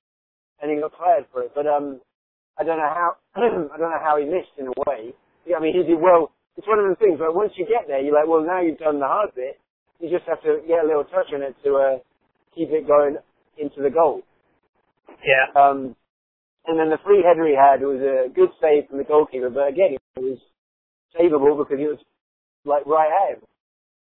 and 0.63 0.71
he 0.71 0.81
got 0.81 0.95
fired 0.97 1.27
for 1.33 1.43
it. 1.45 1.53
But 1.55 1.67
um, 1.67 2.01
I 2.59 2.65
don't 2.65 2.79
know 2.79 2.89
how 2.95 3.11
I 3.37 3.77
don't 3.77 3.91
know 3.93 4.05
how 4.05 4.17
he 4.17 4.25
missed 4.25 4.55
in 4.59 4.69
a 4.71 4.77
way. 4.87 5.13
Yeah, 5.47 5.59
I 5.59 5.61
mean, 5.61 5.75
he 5.75 5.83
did 5.83 6.01
well. 6.01 6.33
It's 6.57 6.69
one 6.69 6.79
of 6.79 6.89
the 6.89 6.97
things. 6.97 7.19
But 7.19 7.35
once 7.35 7.53
you 7.57 7.67
get 7.67 7.89
there, 7.89 8.01
you're 8.01 8.15
like, 8.15 8.29
well, 8.31 8.47
now 8.47 8.63
you've 8.63 8.79
done 8.79 9.01
the 9.01 9.11
hard 9.11 9.35
bit. 9.35 9.59
You 10.01 10.09
just 10.11 10.29
have 10.31 10.43
to 10.43 10.63
get 10.67 10.85
a 10.85 10.89
little 10.89 11.05
touch 11.05 11.29
on 11.35 11.43
it 11.43 11.57
to 11.65 11.71
uh, 11.77 11.97
keep 12.55 12.71
it 12.71 12.87
going 12.87 13.19
into 13.59 13.83
the 13.83 13.91
goal. 13.91 14.23
Yeah. 15.27 15.51
Um, 15.61 15.97
and 16.67 16.79
then 16.79 16.91
the 16.91 16.99
free 17.05 17.25
header 17.27 17.47
he 17.49 17.57
had 17.57 17.81
was 17.83 18.01
a 18.01 18.29
good 18.33 18.51
save 18.61 18.89
from 18.89 18.99
the 18.99 19.05
goalkeeper, 19.05 19.51
but 19.51 19.69
again, 19.69 19.97
it 20.17 20.21
was 20.21 20.39
savable 21.17 21.57
because 21.59 21.81
it 21.81 21.89
was 21.89 21.99
like 22.65 22.87
right 22.87 23.11
at 23.11 23.37
him. 23.39 23.43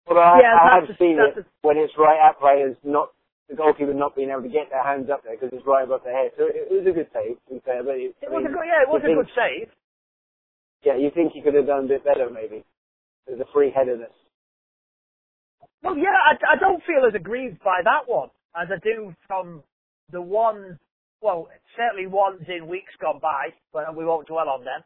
Although 0.07 0.22
I, 0.22 0.40
Yeah, 0.42 0.56
I 0.56 0.75
have 0.80 0.90
a- 0.90 0.98
seen 0.98 1.19
it 1.19 1.46
when 1.62 1.78
it's 1.78 1.94
right 1.98 2.19
at 2.19 2.40
players, 2.40 2.75
not 2.84 3.12
the 3.48 3.56
goalkeeper 3.56 3.94
not 3.94 4.16
being 4.16 4.30
able 4.30 4.44
to 4.44 4.50
get 4.50 4.69
their 4.69 4.84
hands 4.84 5.10
up 5.10 5.24
there 5.24 5.34
because 5.36 5.50
it's 5.54 5.66
right 5.66 5.84
above 5.84 6.04
their 6.04 6.13
head. 6.16 6.31
So 6.38 6.46
it, 6.48 6.69
it 6.69 6.72
was 6.72 6.88
a 6.88 6.92
good 6.92 7.10
save, 7.13 7.38
to 7.48 7.54
be 7.56 7.60
fair. 7.66 7.84
But 7.84 7.96
it, 7.98 8.16
It 8.22 8.30
was 8.31 8.46
a 8.46 8.50
good, 8.54 8.66
yeah, 8.66 8.81
it 8.86 8.90
was 8.90 9.01
a 9.04 9.07
good 9.13 9.25
think- 9.25 9.68
save. 9.68 9.69
Yeah, 10.84 10.96
you 10.96 11.12
think 11.12 11.34
he 11.34 11.42
could 11.42 11.56
have 11.56 11.68
done 11.68 11.86
a 11.86 11.88
bit 11.88 12.04
better 12.06 12.30
maybe. 12.30 12.63
There's 13.28 13.40
a 13.42 13.46
free 13.54 13.69
headerness. 13.69 14.13
Well, 15.84 15.98
yeah, 15.98 16.16
I, 16.16 16.56
I 16.56 16.60
don't 16.60 16.81
feel 16.84 17.06
as 17.07 17.13
aggrieved 17.16 17.60
by 17.63 17.81
that 17.84 18.07
one 18.07 18.30
as 18.56 18.69
I 18.72 18.80
do 18.84 19.13
from 19.28 19.63
the 20.12 20.22
one, 20.22 20.80
well, 21.22 21.50
certainly 21.78 22.07
ones 22.07 22.42
in 22.48 22.68
weeks 22.68 22.94
gone 23.01 23.19
by, 23.22 23.50
but 23.74 23.96
we 23.96 24.06
won't 24.06 24.28
dwell 24.28 24.50
on 24.50 24.63
them. 24.63 24.81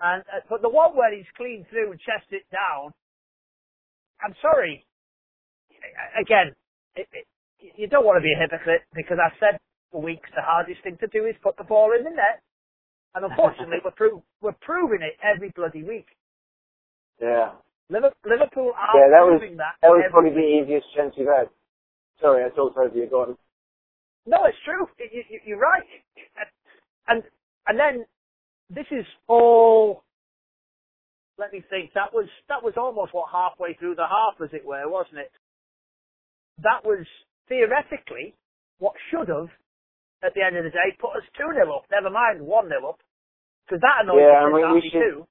And 0.00 0.22
uh, 0.32 0.40
but 0.50 0.60
the 0.62 0.68
one 0.68 0.96
where 0.96 1.14
he's 1.14 1.26
clean 1.36 1.64
through 1.70 1.92
and 1.92 2.00
chest 2.00 2.26
it 2.30 2.42
down, 2.50 2.92
I'm 4.24 4.34
sorry. 4.40 4.84
Again, 6.20 6.54
it, 6.96 7.08
it, 7.12 7.26
you 7.76 7.86
don't 7.88 8.04
want 8.04 8.16
to 8.18 8.22
be 8.22 8.32
a 8.32 8.38
hypocrite 8.38 8.82
because 8.94 9.18
I 9.18 9.30
said 9.38 9.58
for 9.90 10.00
weeks 10.00 10.28
the 10.34 10.42
hardest 10.42 10.82
thing 10.82 10.96
to 11.00 11.06
do 11.08 11.26
is 11.26 11.34
put 11.42 11.56
the 11.56 11.64
ball 11.64 11.92
in 11.96 12.04
the 12.04 12.10
net, 12.10 12.42
and 13.14 13.24
unfortunately 13.24 13.78
we're 13.84 13.90
pro- 13.96 14.22
we're 14.40 14.58
proving 14.60 15.02
it 15.02 15.18
every 15.22 15.50
bloody 15.54 15.82
week. 15.82 16.06
Yeah. 17.20 17.52
Liverpool 17.90 18.72
are 18.74 18.96
Yeah, 18.96 19.08
that 19.10 19.22
was 19.26 19.38
proving 19.38 19.56
that. 19.58 19.74
that 19.82 19.88
was 19.88 20.04
probably 20.10 20.30
the 20.30 20.62
easiest 20.62 20.86
chance 20.94 21.14
you've 21.16 21.28
had. 21.28 21.48
Sorry, 22.20 22.44
I 22.44 22.48
talked 22.54 22.76
over 22.78 22.94
you. 22.96 23.06
Go 23.06 23.22
on. 23.22 23.36
No, 24.26 24.44
it's 24.46 24.56
true. 24.64 24.86
You, 24.98 25.22
you, 25.28 25.40
you're 25.44 25.58
right. 25.58 25.82
And 27.08 27.22
and 27.66 27.78
then 27.78 28.04
this 28.70 28.86
is 28.90 29.04
all. 29.26 30.04
Let 31.38 31.52
me 31.52 31.62
think. 31.70 31.92
That 31.94 32.12
was 32.12 32.28
that 32.48 32.62
was 32.62 32.74
almost 32.76 33.14
what 33.14 33.30
halfway 33.32 33.74
through 33.74 33.94
the 33.96 34.06
half, 34.06 34.40
as 34.42 34.52
it 34.52 34.64
were, 34.64 34.88
wasn't 34.88 35.18
it? 35.18 35.32
That 36.58 36.84
was 36.84 37.06
theoretically 37.48 38.34
what 38.78 38.94
should 39.10 39.28
have, 39.28 39.48
at 40.22 40.34
the 40.34 40.42
end 40.44 40.56
of 40.56 40.64
the 40.64 40.70
day, 40.70 40.92
put 41.00 41.16
us 41.16 41.24
two 41.36 41.48
0 41.54 41.72
up. 41.72 41.84
Never 41.90 42.10
mind 42.10 42.42
one 42.44 42.68
0 42.68 42.84
up, 42.88 43.00
because 43.66 43.80
that 43.80 44.02
annoyed 44.04 44.20
Yeah, 44.22 44.44
I 44.44 44.52
mean, 44.52 44.74
we 44.74 44.80
should- 44.90 45.00
too. 45.02 45.26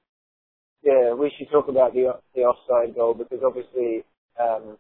Yeah, 0.82 1.14
we 1.14 1.30
should 1.38 1.50
talk 1.52 1.68
about 1.68 1.94
the 1.94 2.18
the 2.34 2.42
offside 2.42 2.96
goal 2.96 3.14
because 3.14 3.44
obviously. 3.44 4.04
Um, 4.40 4.80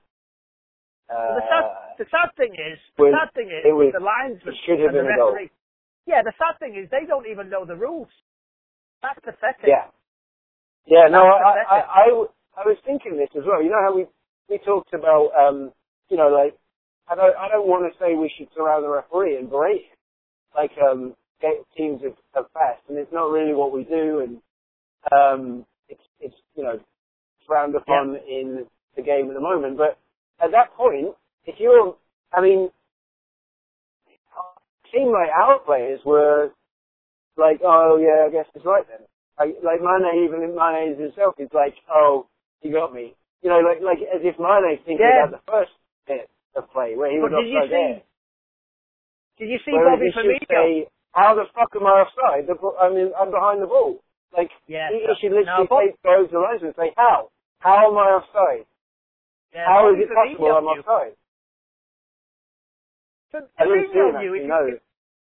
But 1.07 1.35
the 1.35 1.47
sad, 1.51 1.63
uh, 1.63 1.95
the 1.99 2.05
sad 2.09 2.29
thing 2.35 2.55
is, 2.55 2.79
the 2.97 3.11
sad 3.11 3.33
thing 3.35 3.51
is, 3.51 3.61
was- 3.65 3.93
the 3.93 3.99
linesman 3.99 4.53
it 4.55 4.57
should 4.65 4.79
have 4.79 4.89
and 4.95 4.97
the 4.97 5.03
been 5.03 5.15
goal. 5.17 5.33
referee. 5.33 5.51
Yeah, 6.07 6.23
the 6.23 6.33
sad 6.39 6.57
thing 6.57 6.73
is 6.75 6.89
they 6.89 7.05
don't 7.05 7.27
even 7.27 7.49
know 7.49 7.65
the 7.65 7.75
rules. 7.75 8.09
That's 9.03 9.19
pathetic. 9.19 9.67
Yeah. 9.67 9.91
Yeah, 10.87 11.07
no, 11.11 11.19
I, 11.21 11.63
I. 11.69 11.79
I, 11.79 12.05
I 12.57 12.63
was 12.67 12.77
thinking 12.85 13.17
this 13.17 13.29
as 13.37 13.43
well. 13.47 13.63
You 13.63 13.69
know 13.69 13.81
how 13.81 13.95
we, 13.95 14.05
we 14.49 14.59
talked 14.65 14.93
about, 14.93 15.31
um, 15.39 15.71
you 16.09 16.17
know, 16.17 16.27
like, 16.29 16.57
I 17.09 17.15
don't, 17.15 17.35
I 17.37 17.47
don't 17.49 17.67
want 17.67 17.91
to 17.91 17.97
say 17.99 18.15
we 18.15 18.31
should 18.37 18.49
surround 18.55 18.83
the 18.83 18.89
referee 18.89 19.37
and 19.37 19.49
berate 19.49 19.83
him, 19.87 19.97
like, 20.55 20.71
um, 20.81 21.15
teams 21.77 22.01
of, 22.05 22.13
of 22.35 22.51
fast, 22.53 22.81
and 22.89 22.97
it's 22.97 23.13
not 23.13 23.31
really 23.31 23.53
what 23.53 23.73
we 23.73 23.83
do, 23.85 24.19
and, 24.25 24.37
um, 25.11 25.65
it's, 25.89 26.01
it's, 26.21 26.35
you 26.55 26.63
know, 26.63 26.79
frowned 27.47 27.75
upon 27.75 28.17
in 28.29 28.65
the 28.95 29.03
game 29.03 29.29
at 29.29 29.35
the 29.35 29.41
moment, 29.41 29.77
but 29.77 29.99
at 30.43 30.51
that 30.51 30.73
point, 30.77 31.15
if 31.45 31.55
you're, 31.59 31.95
I 32.33 32.41
mean, 32.41 32.69
it 34.09 34.91
seemed 34.93 35.11
like 35.11 35.29
our 35.29 35.59
players 35.59 35.99
were 36.05 36.51
like, 37.37 37.61
oh 37.63 37.99
yeah, 38.01 38.27
I 38.27 38.31
guess 38.31 38.45
it's 38.55 38.65
right 38.65 38.85
then. 38.87 39.07
Like, 39.41 39.57
like 39.65 39.81
Mane, 39.81 40.21
even 40.29 40.53
Mane 40.53 40.93
himself 41.01 41.35
is 41.41 41.49
like, 41.53 41.73
oh, 41.89 42.27
you 42.61 42.71
got 42.71 42.93
me. 42.93 43.15
You 43.41 43.49
know, 43.49 43.59
like, 43.65 43.81
like 43.81 43.97
as 44.05 44.21
if 44.21 44.37
Mane's 44.37 44.85
thinking 44.85 45.01
Yeah. 45.01 45.25
about 45.25 45.33
the 45.33 45.43
first 45.49 45.73
bit 46.05 46.29
of 46.53 46.69
play 46.69 46.93
where 46.93 47.09
he 47.09 47.17
was 47.17 47.33
But 47.33 47.41
did 47.41 47.49
you 47.49 47.57
offside 47.57 47.73
see? 47.73 47.81
there. 47.81 48.01
Did 49.41 49.49
you 49.49 49.59
see 49.65 49.73
Whereas 49.73 49.97
Bobby 49.97 50.13
Firmino? 50.13 50.45
say, 50.45 50.69
how 51.17 51.33
the 51.33 51.49
fuck 51.57 51.73
am 51.73 51.87
I 51.89 52.05
offside? 52.05 52.45
I 52.45 52.89
mean, 52.93 53.09
I'm 53.17 53.31
behind 53.33 53.61
the 53.61 53.67
ball. 53.67 53.97
Like, 54.29 54.51
Yeah, 54.69 54.93
he, 54.93 55.01
he 55.01 55.05
so- 55.09 55.17
should 55.19 55.33
no, 55.33 55.41
literally 55.41 55.67
Bob- 55.67 55.81
say, 55.89 55.97
go 56.05 56.15
to 56.21 56.31
the 56.31 56.39
lines 56.39 56.61
and 56.61 56.75
say, 56.77 56.93
how? 56.95 57.31
How 57.59 57.89
am 57.89 57.97
I 57.97 58.21
offside? 58.21 58.65
Yeah, 59.53 59.65
how 59.65 59.89
is 59.89 59.97
Bobby 59.97 60.05
it 60.05 60.09
possible 60.13 60.45
Firmino 60.45 60.57
I'm 60.61 60.69
offside? 60.69 61.13
Fir- 63.31 63.49
I 63.57 63.63
didn't 63.65 63.89
see 63.89 63.97
him 63.99 64.15
actually, 64.15 64.39
if 64.45 64.49
no. 64.49 64.61
you, 64.67 64.79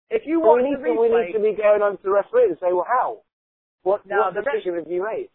if 0.09 0.21
you 0.25 0.39
Well, 0.41 0.57
watch 0.57 0.63
we 0.63 0.69
need, 0.69 0.77
to, 0.81 0.91
we 0.97 1.07
need 1.09 1.33
to 1.33 1.39
be 1.39 1.53
going 1.53 1.81
on 1.85 1.97
to 1.97 2.03
the 2.03 2.11
referee 2.11 2.49
and 2.49 2.57
say, 2.59 2.73
well, 2.73 2.87
how? 2.89 3.21
What, 3.89 4.05
Now, 4.05 4.29
what 4.29 4.37
the 4.37 4.45
decision 4.45 4.77
have 4.77 4.85
you 4.85 5.01
made? 5.01 5.33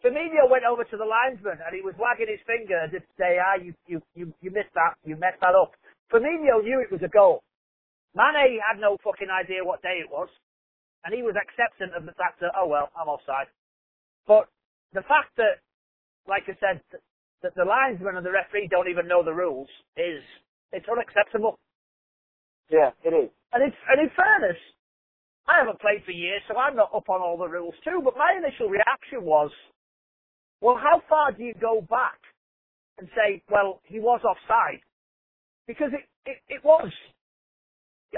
Firmino 0.00 0.48
went 0.48 0.64
over 0.64 0.82
to 0.82 0.96
the 0.96 1.04
linesman 1.04 1.60
and 1.60 1.72
he 1.76 1.84
was 1.84 1.94
wagging 2.00 2.32
his 2.32 2.40
finger 2.48 2.74
as 2.80 2.90
if 2.96 3.04
to 3.04 3.14
say, 3.20 3.38
ah, 3.38 3.60
you, 3.60 3.70
you, 3.86 4.00
you, 4.16 4.32
you 4.40 4.50
missed 4.50 4.72
that, 4.74 4.96
you 5.04 5.14
messed 5.14 5.38
that 5.44 5.54
up. 5.54 5.76
Firmino 6.10 6.64
knew 6.64 6.80
it 6.80 6.90
was 6.90 7.04
a 7.04 7.12
goal. 7.12 7.44
Mane 8.16 8.60
had 8.60 8.80
no 8.80 8.96
fucking 9.04 9.30
idea 9.30 9.64
what 9.64 9.80
day 9.80 10.00
it 10.02 10.10
was, 10.10 10.28
and 11.04 11.14
he 11.14 11.22
was 11.22 11.36
acceptant 11.36 11.94
of 11.96 12.04
the 12.04 12.12
fact 12.12 12.40
that, 12.40 12.52
oh 12.56 12.66
well, 12.66 12.90
I'm 12.92 13.08
offside. 13.08 13.48
But 14.26 14.48
the 14.92 15.02
fact 15.08 15.32
that, 15.36 15.62
like 16.28 16.44
I 16.44 16.56
said, 16.60 16.82
that 17.42 17.54
the 17.56 17.64
linesman 17.64 18.16
and 18.16 18.26
the 18.26 18.30
referee 18.30 18.68
don't 18.70 18.88
even 18.88 19.08
know 19.08 19.24
the 19.24 19.32
rules 19.32 19.68
is 19.96 20.20
it's 20.72 20.86
unacceptable. 20.88 21.58
Yeah, 22.68 22.90
it 23.04 23.16
is. 23.16 23.30
And 23.52 23.64
it's 23.64 23.76
and 23.88 24.00
in 24.00 24.10
fairness, 24.12 24.60
I 25.48 25.58
haven't 25.58 25.80
played 25.80 26.04
for 26.04 26.12
years, 26.12 26.42
so 26.48 26.56
I'm 26.56 26.76
not 26.76 26.90
up 26.94 27.08
on 27.08 27.20
all 27.20 27.36
the 27.36 27.48
rules 27.48 27.74
too. 27.84 28.00
But 28.04 28.16
my 28.16 28.34
initial 28.38 28.68
reaction 28.68 29.24
was, 29.24 29.50
well, 30.60 30.76
how 30.76 31.02
far 31.08 31.32
do 31.32 31.42
you 31.42 31.54
go 31.60 31.80
back 31.90 32.18
and 32.98 33.08
say, 33.16 33.42
well, 33.50 33.80
he 33.84 33.98
was 33.98 34.20
offside? 34.24 34.80
Because 35.66 35.90
it, 35.92 36.06
it, 36.30 36.38
it 36.48 36.64
was. 36.64 36.90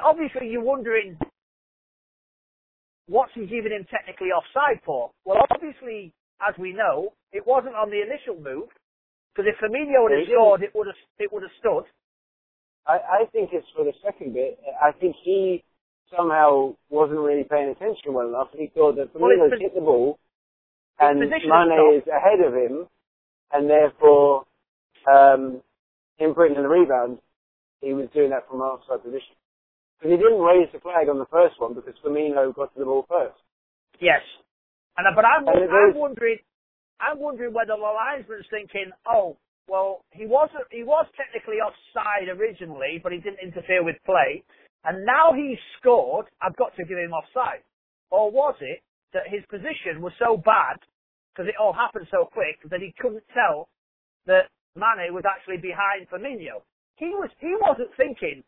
Obviously, 0.03 0.49
you're 0.49 0.63
wondering, 0.63 1.17
what's 3.07 3.33
he 3.35 3.47
giving 3.47 3.73
him 3.73 3.87
technically 3.91 4.29
offside 4.29 4.81
for? 4.85 5.11
Well, 5.25 5.39
obviously, 5.51 6.13
as 6.47 6.55
we 6.59 6.73
know, 6.73 7.15
it 7.33 7.47
wasn't 7.47 7.75
on 7.75 7.91
the 7.91 8.03
initial 8.03 8.37
move, 8.37 8.69
because 9.33 9.49
if 9.49 9.57
Firmino 9.63 10.11
had 10.11 10.27
scored, 10.29 10.63
it 10.63 10.73
would 10.75 10.89
have, 10.89 11.01
it 11.19 11.33
would 11.33 11.43
have 11.43 11.57
stood. 11.61 11.85
I, 12.87 13.25
I 13.25 13.27
think 13.33 13.51
it's 13.53 13.67
for 13.75 13.85
the 13.85 13.93
second 14.05 14.35
bit. 14.35 14.59
I 14.83 14.93
think 14.93 15.17
he 15.25 15.65
somehow 16.15 16.75
wasn't 16.91 17.19
really 17.19 17.45
paying 17.45 17.71
attention 17.71 18.13
well 18.13 18.29
enough. 18.29 18.49
He 18.57 18.71
thought 18.75 18.97
that 18.97 19.13
Firmino's 19.15 19.51
well, 19.51 19.61
hit 19.61 19.75
the 19.75 19.81
ball 19.81 20.19
and 20.99 21.21
Mane 21.21 21.97
is 21.97 22.07
ahead 22.07 22.41
of 22.45 22.55
him, 22.55 22.87
and 23.53 23.69
therefore 23.69 24.45
um, 25.11 25.61
him 26.17 26.35
putting 26.35 26.57
in 26.57 26.63
the 26.63 26.69
rebound, 26.69 27.19
he 27.81 27.93
was 27.93 28.09
doing 28.15 28.31
that 28.31 28.49
from 28.49 28.63
outside 28.63 29.03
position. 29.03 29.35
Because 29.99 30.13
he 30.13 30.17
didn't 30.17 30.41
raise 30.41 30.69
the 30.73 30.81
flag 30.81 31.09
on 31.09 31.19
the 31.19 31.31
first 31.31 31.61
one 31.61 31.75
because 31.75 31.95
Firmino 32.05 32.55
got 32.55 32.73
to 32.75 32.79
the 32.79 32.85
ball 32.85 33.07
first. 33.09 33.39
Yes, 34.01 34.23
and 34.97 35.07
but 35.15 35.25
I'm, 35.25 35.47
and 35.47 35.71
I'm 35.71 35.95
wondering, 35.95 36.39
I'm 37.01 37.19
wondering 37.19 37.55
whether 37.55 37.75
the 37.75 37.83
linesman's 37.83 38.47
thinking, 38.51 38.91
oh, 39.07 39.37
well, 39.67 40.05
he 40.11 40.27
was 40.27 40.51
he 40.71 40.83
was 40.83 41.07
technically 41.17 41.57
offside 41.57 42.29
originally, 42.29 43.01
but 43.03 43.13
he 43.13 43.19
didn't 43.19 43.41
interfere 43.43 43.83
with 43.83 43.97
play. 44.05 44.43
And 44.85 45.05
now 45.05 45.33
he's 45.33 45.59
scored, 45.81 46.27
I've 46.43 46.57
got 46.57 46.77
to 46.77 46.85
give 46.85 46.99
him 46.99 47.13
offside. 47.13 47.65
Or 48.11 48.31
was 48.31 48.55
it 48.61 48.81
that 49.13 49.29
his 49.29 49.43
position 49.49 50.03
was 50.05 50.13
so 50.19 50.37
bad, 50.37 50.77
because 51.33 51.49
it 51.49 51.57
all 51.59 51.73
happened 51.73 52.07
so 52.11 52.29
quick, 52.31 52.61
that 52.69 52.81
he 52.81 52.95
couldn't 53.01 53.25
tell 53.33 53.69
that 54.27 54.53
Mane 54.77 55.13
was 55.15 55.25
actually 55.25 55.57
behind 55.59 56.07
Firmino? 56.13 56.61
He 56.97 57.11
was, 57.17 57.31
he 57.41 57.57
wasn't 57.59 57.91
thinking, 57.97 58.45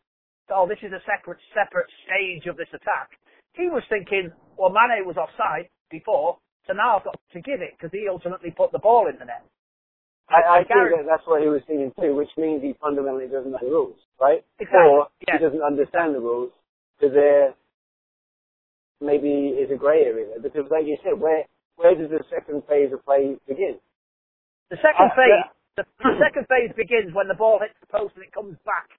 oh, 0.53 0.67
this 0.67 0.79
is 0.83 0.93
a 0.93 1.03
separate, 1.03 1.41
separate 1.51 1.89
stage 2.05 2.45
of 2.45 2.55
this 2.55 2.69
attack. 2.69 3.17
He 3.53 3.67
was 3.67 3.83
thinking, 3.89 4.31
well, 4.57 4.69
Mane 4.69 5.03
was 5.05 5.17
offside 5.17 5.67
before, 5.89 6.37
so 6.67 6.73
now 6.73 6.97
I've 6.97 7.03
got 7.03 7.19
to 7.33 7.41
give 7.41 7.61
it, 7.61 7.73
because 7.75 7.91
he 7.91 8.07
ultimately 8.07 8.51
put 8.51 8.71
the 8.71 8.79
ball 8.79 9.09
in 9.09 9.17
the 9.17 9.25
net. 9.25 9.43
I, 10.29 10.59
I 10.59 10.63
think 10.67 10.91
that 10.91 11.07
that's 11.07 11.23
what 11.25 11.41
he 11.41 11.47
was 11.47 11.61
thinking 11.67 11.91
too, 11.99 12.15
which 12.15 12.31
means 12.37 12.61
he 12.61 12.75
fundamentally 12.81 13.27
doesn't 13.31 13.51
know 13.51 13.63
the 13.63 13.71
rules, 13.71 13.99
right? 14.19 14.43
Exactly. 14.59 14.83
Or 14.83 15.07
yes. 15.23 15.39
he 15.39 15.45
doesn't 15.45 15.63
understand 15.63 16.15
the 16.15 16.19
rules 16.19 16.51
because 16.99 17.15
there 17.15 17.55
maybe 18.99 19.55
is 19.55 19.71
a 19.71 19.79
grey 19.79 20.03
area 20.03 20.27
there. 20.27 20.43
Because, 20.43 20.67
like 20.69 20.85
you 20.85 20.97
said, 21.03 21.19
where 21.19 21.47
where 21.77 21.95
does 21.95 22.09
the 22.09 22.23
second 22.29 22.63
phase 22.67 22.91
of 22.91 23.05
play 23.05 23.37
begin? 23.47 23.79
The 24.69 24.77
second 24.83 25.13
uh, 25.13 25.15
phase, 25.15 25.31
yeah. 25.31 25.47
the, 25.79 25.83
the 26.03 26.19
second 26.19 26.43
phase 26.51 26.75
begins 26.75 27.15
when 27.15 27.27
the 27.29 27.37
ball 27.37 27.59
hits 27.61 27.77
the 27.79 27.87
post 27.87 28.15
and 28.15 28.25
it 28.25 28.33
comes 28.33 28.57
back. 28.65 28.89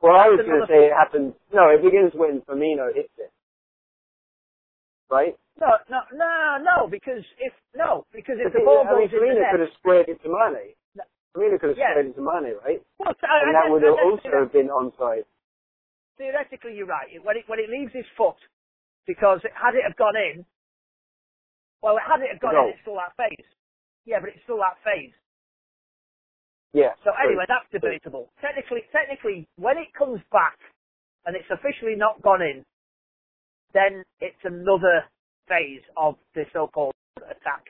Well, 0.00 0.16
I 0.16 0.32
was 0.32 0.40
going 0.40 0.60
to 0.62 0.66
say 0.66 0.88
it 0.88 0.96
happens. 0.96 1.34
No, 1.52 1.68
it 1.68 1.82
begins 1.82 2.10
when 2.14 2.40
Firmino 2.42 2.94
hits 2.94 3.12
it, 3.18 3.30
right? 5.10 5.36
No, 5.60 5.68
no, 5.90 6.00
no, 6.14 6.58
no, 6.64 6.88
because 6.90 7.24
if, 7.38 7.52
no, 7.76 8.04
because 8.12 8.36
if 8.40 8.52
the, 8.52 8.58
uh, 8.58 8.60
the 8.60 8.64
ball 8.64 8.84
I 8.88 8.90
goes 8.90 9.08
mean, 9.08 9.10
Firmino 9.12 9.32
in 9.32 9.34
the 9.36 9.40
net, 9.44 9.50
could 9.52 9.60
have 9.60 9.74
squared 9.78 10.08
it 10.08 10.22
to 10.22 10.28
Mane. 10.28 10.74
No. 10.96 11.04
Firmino 11.36 11.60
could 11.60 11.70
have 11.70 11.78
Yeah. 11.78 11.92
squared 11.92 12.06
it 12.08 12.16
to 12.16 12.22
Mane, 12.22 12.56
right? 12.64 12.82
well, 12.98 13.14
And 13.20 13.54
that 13.54 13.70
would 13.70 13.82
have 13.84 13.98
also 14.00 14.30
have 14.32 14.52
been 14.52 14.68
onside. 14.68 15.24
theoretically 16.18 16.74
you're 16.76 16.86
right. 16.90 17.08
When 17.22 17.36
it, 17.36 17.44
when 17.48 17.60
it 17.60 17.70
leaves 17.70 17.92
his 17.94 18.06
foot, 18.16 18.36
because 19.06 19.40
it, 19.44 19.52
had 19.54 19.74
it 19.74 19.84
have 19.86 19.96
gone 19.96 20.16
in, 20.16 20.46
well, 21.82 21.96
it 21.96 22.04
had 22.06 22.22
it 22.22 22.30
have 22.32 22.40
gone 22.42 22.54
Goal. 22.54 22.68
in, 22.68 22.74
it's 22.74 22.82
still 22.82 22.96
that 22.96 23.16
phase. 23.16 23.46
Yeah, 24.06 24.20
but 24.20 24.30
it's 24.30 24.42
still 24.44 24.58
that 24.58 24.78
phase. 24.84 25.14
Yeah. 26.72 26.94
So 27.04 27.10
true. 27.22 27.30
anyway, 27.30 27.44
that's 27.48 27.68
debatable. 27.72 28.30
Technically, 28.40 28.82
technically, 28.92 29.48
when 29.56 29.78
it 29.78 29.90
comes 29.98 30.20
back 30.32 30.58
and 31.26 31.36
it's 31.36 31.50
officially 31.50 31.96
not 31.96 32.22
gone 32.22 32.42
in, 32.42 32.64
then 33.74 34.04
it's 34.20 34.40
another 34.44 35.04
phase 35.52 35.84
of 35.96 36.16
the 36.34 36.44
so-called 36.52 36.94
attack. 37.20 37.68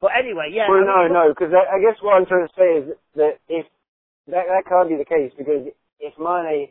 But 0.00 0.12
anyway, 0.16 0.50
yeah. 0.54 0.70
Well, 0.70 0.86
I 0.86 0.86
no, 0.86 0.98
mean, 1.02 1.12
no, 1.12 1.24
because 1.34 1.50
I, 1.50 1.76
I 1.76 1.78
guess 1.82 1.98
what 2.00 2.14
I'm 2.14 2.26
trying 2.26 2.46
to 2.46 2.54
say 2.54 2.70
is 2.78 2.84
that 3.18 3.34
if 3.48 3.66
that 4.30 4.46
that 4.46 4.62
can't 4.70 4.88
be 4.88 4.94
the 4.96 5.04
case 5.08 5.32
because 5.36 5.66
if 5.98 6.14
Mane, 6.18 6.70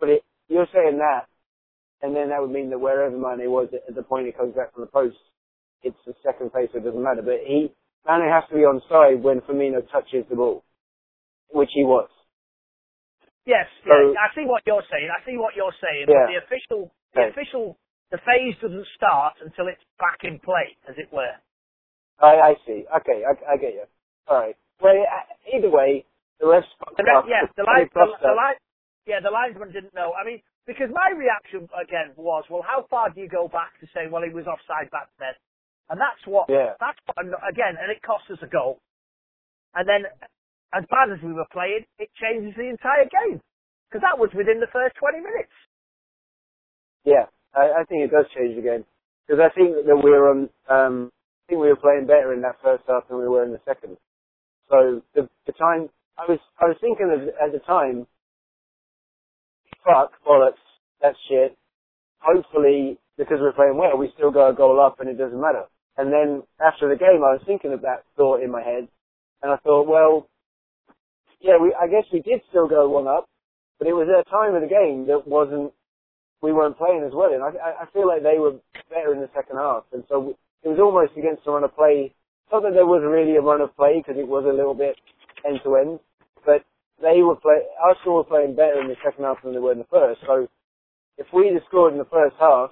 but 0.00 0.08
it, 0.08 0.22
you're 0.48 0.68
saying 0.72 0.96
that, 0.98 1.28
and 2.00 2.16
then 2.16 2.30
that 2.30 2.40
would 2.40 2.50
mean 2.50 2.70
that 2.70 2.78
wherever 2.80 3.12
Mane 3.12 3.50
was 3.50 3.68
at 3.74 3.94
the 3.94 4.02
point 4.02 4.28
it 4.28 4.36
comes 4.38 4.54
back 4.56 4.72
from 4.72 4.84
the 4.88 4.90
post, 4.90 5.18
it's 5.82 5.98
the 6.06 6.14
second 6.24 6.52
phase, 6.52 6.70
so 6.72 6.78
it 6.78 6.84
doesn't 6.84 7.02
matter. 7.02 7.20
But 7.20 7.44
he 7.44 7.68
Mane 8.08 8.24
has 8.32 8.48
to 8.48 8.54
be 8.56 8.64
on 8.64 8.80
side 8.88 9.22
when 9.22 9.42
Firmino 9.44 9.84
touches 9.92 10.24
the 10.30 10.36
ball, 10.36 10.64
which 11.52 11.70
he 11.74 11.84
was. 11.84 12.08
Yes, 13.44 13.66
So- 13.84 13.92
I 14.16 14.28
see 14.34 14.44
what 14.44 14.62
you're 14.66 14.84
saying. 14.90 15.08
I 15.12 15.24
see 15.24 15.36
what 15.36 15.56
you're 15.56 15.72
saying. 15.80 16.06
Yeah. 16.08 16.16
But 16.24 16.32
the 16.32 16.38
official, 16.44 16.92
the 17.14 17.20
Okay. 17.20 17.28
official, 17.30 17.78
the 18.10 18.18
phase 18.24 18.56
doesn't 18.60 18.86
start 18.96 19.34
until 19.44 19.68
it's 19.68 19.82
back 19.98 20.24
in 20.24 20.38
play, 20.40 20.76
as 20.88 20.96
it 20.96 21.12
were. 21.12 21.36
I, 22.20 22.52
I 22.52 22.54
see. 22.66 22.84
Okay, 22.88 23.22
I, 23.24 23.34
I 23.52 23.56
get 23.56 23.74
you. 23.74 23.84
All 24.26 24.38
right. 24.38 24.56
Well, 24.80 24.96
uh, 24.96 25.56
either 25.56 25.70
way, 25.70 26.04
the 26.40 26.46
fucked 26.78 26.96
The 26.98 27.04
yeah, 27.28 27.46
the 27.56 27.62
line, 27.68 27.88
the, 27.94 28.06
the 28.22 28.34
line, 28.34 28.58
yeah, 29.06 29.20
the 29.20 29.30
linesman 29.30 29.72
didn't 29.72 29.94
know. 29.94 30.12
I 30.14 30.24
mean, 30.24 30.40
because 30.66 30.88
my 30.92 31.10
reaction 31.16 31.68
again 31.74 32.12
was, 32.16 32.44
well, 32.50 32.62
how 32.62 32.86
far 32.90 33.10
do 33.10 33.20
you 33.20 33.28
go 33.28 33.48
back 33.48 33.78
to 33.80 33.86
say, 33.94 34.06
well, 34.10 34.22
he 34.22 34.32
was 34.32 34.46
offside 34.46 34.90
back 34.90 35.08
then? 35.18 35.34
And 35.90 35.98
that's 36.00 36.20
what, 36.26 36.48
Yeah. 36.48 36.76
that's 36.78 36.98
what, 37.06 37.16
again, 37.48 37.76
and 37.80 37.90
it 37.90 38.02
cost 38.02 38.30
us 38.30 38.38
a 38.42 38.46
goal. 38.46 38.80
And 39.74 39.88
then, 39.88 40.04
as 40.74 40.84
bad 40.90 41.10
as 41.10 41.22
we 41.22 41.32
were 41.32 41.48
playing, 41.52 41.84
it 41.98 42.10
changes 42.20 42.54
the 42.56 42.68
entire 42.68 43.08
game. 43.08 43.40
Because 43.88 44.02
that 44.04 44.18
was 44.18 44.28
within 44.34 44.60
the 44.60 44.68
first 44.72 44.96
20 44.96 45.20
minutes. 45.20 45.52
Yeah, 47.04 47.26
I, 47.54 47.80
I 47.80 47.84
think 47.84 48.04
it 48.04 48.10
does 48.10 48.26
change 48.36 48.56
the 48.56 48.62
game 48.62 48.84
because 49.26 49.40
I 49.40 49.52
think 49.54 49.86
that 49.86 49.96
we 49.96 50.10
were 50.10 50.30
on. 50.30 50.48
Um, 50.68 51.12
I 51.12 51.52
think 51.52 51.60
we 51.62 51.68
were 51.68 51.76
playing 51.76 52.06
better 52.06 52.32
in 52.34 52.42
that 52.42 52.56
first 52.62 52.84
half 52.88 53.08
than 53.08 53.18
we 53.18 53.28
were 53.28 53.44
in 53.44 53.52
the 53.52 53.60
second. 53.64 53.96
So 54.70 55.02
the 55.14 55.28
the 55.46 55.52
time 55.52 55.88
I 56.18 56.24
was 56.28 56.38
I 56.60 56.66
was 56.66 56.76
thinking 56.80 57.10
of, 57.12 57.28
at 57.40 57.52
the 57.52 57.60
time, 57.66 58.06
fuck 59.84 60.12
bollocks, 60.26 60.60
that's 61.00 61.16
shit. 61.28 61.56
Hopefully, 62.20 62.98
because 63.16 63.38
we're 63.40 63.52
playing 63.52 63.78
well, 63.78 63.96
we 63.96 64.10
still 64.14 64.30
go 64.30 64.48
a 64.48 64.54
goal 64.54 64.80
up 64.80 65.00
and 65.00 65.08
it 65.08 65.18
doesn't 65.18 65.40
matter. 65.40 65.64
And 65.96 66.12
then 66.12 66.42
after 66.60 66.88
the 66.88 66.96
game, 66.96 67.24
I 67.24 67.34
was 67.34 67.42
thinking 67.46 67.72
of 67.72 67.82
that 67.82 68.04
thought 68.16 68.42
in 68.42 68.50
my 68.50 68.62
head, 68.62 68.88
and 69.42 69.52
I 69.52 69.56
thought, 69.56 69.88
well, 69.88 70.28
yeah, 71.40 71.58
we 71.60 71.74
I 71.74 71.86
guess 71.88 72.04
we 72.12 72.20
did 72.20 72.40
still 72.50 72.68
go 72.68 72.88
one 72.88 73.06
up, 73.06 73.28
but 73.78 73.88
it 73.88 73.92
was 73.94 74.08
at 74.08 74.26
a 74.26 74.30
time 74.30 74.54
of 74.54 74.62
the 74.62 74.68
game 74.68 75.06
that 75.06 75.26
wasn't 75.26 75.72
we 76.42 76.52
weren't 76.52 76.78
playing 76.78 77.02
as 77.06 77.12
well. 77.14 77.32
And 77.32 77.42
I, 77.42 77.82
I 77.82 77.86
feel 77.92 78.06
like 78.06 78.22
they 78.22 78.38
were 78.38 78.56
better 78.90 79.12
in 79.12 79.20
the 79.20 79.30
second 79.34 79.56
half. 79.56 79.84
And 79.92 80.04
so 80.08 80.34
it 80.62 80.68
was 80.68 80.78
almost 80.78 81.16
against 81.16 81.44
the 81.44 81.50
run 81.52 81.64
of 81.64 81.74
play. 81.74 82.14
Not 82.52 82.62
that 82.62 82.72
there 82.74 82.86
was 82.86 83.02
really 83.04 83.36
a 83.36 83.42
run 83.42 83.60
of 83.60 83.74
play 83.76 83.98
because 84.02 84.18
it 84.18 84.26
was 84.26 84.44
a 84.48 84.54
little 84.54 84.74
bit 84.74 84.96
end 85.46 85.60
to 85.64 85.76
end, 85.76 86.00
but 86.46 86.64
they 87.02 87.22
were 87.22 87.36
play. 87.36 87.62
Arsenal 87.82 88.16
were 88.16 88.24
playing 88.24 88.56
better 88.56 88.80
in 88.80 88.88
the 88.88 88.96
second 89.04 89.24
half 89.24 89.42
than 89.42 89.52
they 89.52 89.60
were 89.60 89.72
in 89.72 89.78
the 89.78 89.90
first. 89.92 90.20
So 90.26 90.48
if 91.18 91.26
we'd 91.32 91.52
have 91.54 91.62
scored 91.68 91.92
in 91.92 91.98
the 91.98 92.08
first 92.10 92.36
half, 92.40 92.70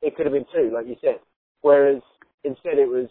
it 0.00 0.16
could 0.16 0.26
have 0.26 0.32
been 0.32 0.46
two, 0.54 0.70
like 0.72 0.86
you 0.86 0.96
said. 1.00 1.18
Whereas 1.62 2.02
instead 2.44 2.78
it 2.78 2.88
was 2.88 3.08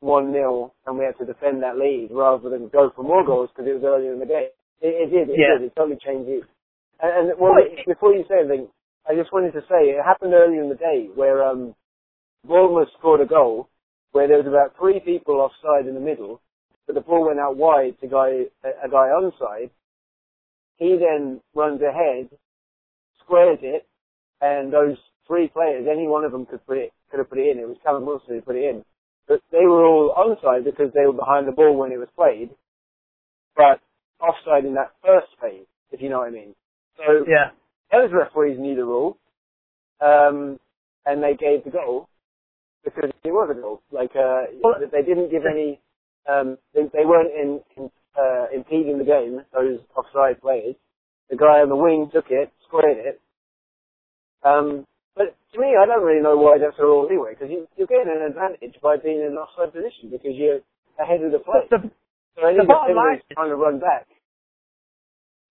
one 0.00 0.32
0 0.32 0.72
and 0.86 0.96
we 0.98 1.04
had 1.04 1.18
to 1.18 1.26
defend 1.26 1.62
that 1.62 1.76
lead 1.76 2.08
rather 2.10 2.48
than 2.48 2.68
go 2.68 2.90
for 2.96 3.02
more 3.02 3.24
goals 3.24 3.50
because 3.52 3.68
it 3.68 3.74
was 3.74 3.84
earlier 3.84 4.12
in 4.12 4.18
the 4.20 4.26
game. 4.26 4.48
It, 4.80 5.08
it 5.08 5.10
did. 5.12 5.28
It 5.28 5.36
Yeah. 5.36 5.58
did. 5.58 5.66
It 5.68 5.76
totally 5.76 5.98
changed 6.00 6.28
it. 6.30 6.44
And, 7.00 7.28
and 7.30 7.38
well, 7.40 7.52
Well, 7.54 7.64
it- 7.64 7.84
before 7.86 8.12
you 8.14 8.24
say 8.28 8.40
anything, 8.40 8.68
I 9.08 9.14
just 9.14 9.32
wanted 9.32 9.52
to 9.52 9.60
say 9.62 9.90
it 9.90 10.04
happened 10.04 10.34
earlier 10.34 10.62
in 10.62 10.68
the 10.68 10.74
day 10.74 11.08
where 11.14 11.44
um, 11.44 11.74
Bournemouth 12.44 12.88
scored 12.98 13.20
a 13.20 13.26
goal 13.26 13.68
where 14.12 14.28
there 14.28 14.38
was 14.38 14.46
about 14.46 14.76
three 14.78 15.00
people 15.00 15.36
offside 15.40 15.88
in 15.88 15.94
the 15.94 16.00
middle, 16.00 16.40
but 16.86 16.94
the 16.94 17.00
ball 17.00 17.26
went 17.26 17.38
out 17.38 17.56
wide 17.56 17.98
to 18.00 18.08
guy 18.08 18.46
a, 18.64 18.86
a 18.86 18.90
guy 18.90 19.08
onside. 19.14 19.70
He 20.76 20.98
then 20.98 21.40
runs 21.54 21.80
ahead, 21.82 22.30
squares 23.24 23.58
it, 23.62 23.86
and 24.40 24.72
those 24.72 24.96
three 25.26 25.48
players, 25.48 25.86
any 25.90 26.08
one 26.08 26.24
of 26.24 26.32
them 26.32 26.46
could 26.46 26.64
put 26.66 26.78
it 26.78 26.92
could 27.10 27.18
have 27.18 27.28
put 27.28 27.38
it 27.38 27.50
in. 27.50 27.58
It 27.58 27.68
was 27.68 27.76
Callum 27.82 28.06
Wilson 28.06 28.34
who 28.34 28.40
put 28.40 28.56
it 28.56 28.64
in, 28.64 28.84
but 29.28 29.40
they 29.50 29.66
were 29.66 29.84
all 29.84 30.14
onside 30.16 30.64
because 30.64 30.92
they 30.94 31.06
were 31.06 31.12
behind 31.12 31.46
the 31.46 31.52
ball 31.52 31.76
when 31.76 31.92
it 31.92 31.98
was 31.98 32.08
played, 32.16 32.50
but 33.56 33.80
offside 34.20 34.64
in 34.64 34.74
that 34.74 34.92
first 35.04 35.28
phase, 35.40 35.66
if 35.90 36.00
you 36.00 36.08
know 36.08 36.18
what 36.18 36.28
I 36.28 36.30
mean. 36.30 36.54
So 36.96 37.24
Yeah. 37.28 37.50
Those 37.92 38.10
referees 38.12 38.58
knew 38.58 38.74
the 38.76 38.84
rule, 38.84 39.18
um, 40.00 40.58
and 41.06 41.22
they 41.22 41.34
gave 41.34 41.64
the 41.64 41.70
goal. 41.70 42.08
because 42.84 43.10
it 43.24 43.30
was 43.32 43.48
a 43.50 43.60
goal. 43.60 43.82
Like 43.92 44.12
uh, 44.16 44.46
they 44.92 45.02
didn't 45.02 45.30
give 45.30 45.42
any. 45.46 45.80
Um, 46.28 46.58
they, 46.74 46.82
they 46.92 47.04
weren't 47.04 47.32
in, 47.34 47.60
in, 47.76 47.90
uh, 48.18 48.46
impeding 48.54 48.98
the 48.98 49.04
game. 49.04 49.40
Those 49.52 49.80
offside 49.96 50.40
players. 50.40 50.76
The 51.30 51.36
guy 51.36 51.60
on 51.62 51.68
the 51.68 51.76
wing 51.76 52.10
took 52.12 52.26
it, 52.30 52.52
squared 52.66 52.98
it. 52.98 53.20
Um, 54.44 54.86
but 55.16 55.36
to 55.52 55.58
me, 55.60 55.74
I 55.80 55.86
don't 55.86 56.04
really 56.04 56.22
know 56.22 56.36
why 56.36 56.58
that's 56.58 56.78
a 56.78 56.82
rule 56.82 57.06
anyway, 57.08 57.34
because 57.34 57.50
you, 57.50 57.66
you're 57.76 57.86
getting 57.86 58.10
an 58.10 58.22
advantage 58.30 58.80
by 58.82 58.96
being 58.96 59.20
in 59.20 59.32
an 59.32 59.38
offside 59.38 59.72
position 59.72 60.10
because 60.10 60.32
you're 60.34 60.60
ahead 61.00 61.22
of 61.22 61.32
the 61.32 61.38
play. 61.40 61.66
The, 61.70 61.90
So 62.36 62.46
I 62.46 62.54
think 62.54 62.62
the 62.62 62.66
bottom 62.66 62.96
line 62.96 63.18
everybody's 63.20 63.34
trying 63.34 63.50
to 63.50 63.56
run 63.56 63.78
back. 63.80 64.06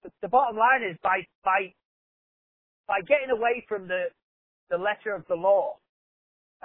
the, 0.04 0.10
the 0.22 0.28
bottom 0.30 0.58
line 0.58 0.84
is 0.90 0.98
by 1.04 1.26
by 1.44 1.74
by 2.90 3.06
getting 3.06 3.30
away 3.30 3.62
from 3.70 3.86
the 3.86 4.10
the 4.74 4.78
letter 4.82 5.14
of 5.14 5.22
the 5.30 5.38
law 5.38 5.78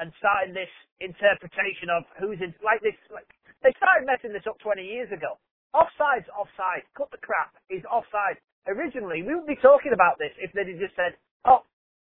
and 0.00 0.09
starting 0.19 0.52
this 0.57 0.73
interpretation 1.00 1.93
of 1.93 2.02
who's 2.19 2.40
in 2.40 2.57
like 2.64 2.81
this 2.81 2.97
like 3.12 3.28
they 3.61 3.73
started 3.76 4.09
messing 4.09 4.33
this 4.33 4.45
up 4.49 4.57
20 4.64 4.81
years 4.85 5.09
ago. 5.12 5.37
Offside's 5.76 6.28
offside. 6.33 6.85
Cut 6.97 7.11
the 7.12 7.21
crap. 7.21 7.52
He's 7.69 7.85
offside. 7.88 8.37
Originally, 8.69 9.21
we 9.25 9.37
wouldn't 9.37 9.49
be 9.52 9.61
talking 9.61 9.93
about 9.93 10.16
this 10.16 10.33
if 10.40 10.52
they'd 10.57 10.69
just 10.81 10.97
said, 10.97 11.16
"Oh, 11.45 11.64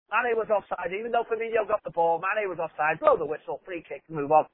Mane 0.09 0.33
was 0.37 0.49
offside," 0.49 0.93
even 0.93 1.11
though 1.11 1.25
Firmino 1.29 1.67
got 1.67 1.83
the 1.83 1.91
ball. 1.93 2.17
Mane 2.21 2.49
was 2.49 2.57
offside. 2.59 2.99
Blow 2.99 3.17
the 3.17 3.25
whistle. 3.25 3.61
Free 3.65 3.83
kick. 3.87 4.01
Move 4.09 4.31
on. 4.31 4.45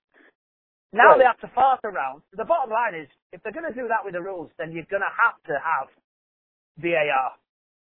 Now 0.93 1.09
Right. 1.13 1.19
they 1.19 1.25
have 1.25 1.39
to 1.41 1.47
fart 1.55 1.79
around. 1.83 2.21
The 2.33 2.45
bottom 2.45 2.71
line 2.71 2.95
is, 2.95 3.07
if 3.31 3.41
they're 3.43 3.53
going 3.55 3.65
to 3.71 3.73
do 3.73 3.87
that 3.87 4.03
with 4.05 4.13
the 4.13 4.21
rules, 4.21 4.51
then 4.57 4.71
you're 4.71 4.85
going 4.89 5.01
to 5.05 5.09
have 5.25 5.37
to 5.49 5.55
have 5.59 5.89
VAR. 6.77 7.33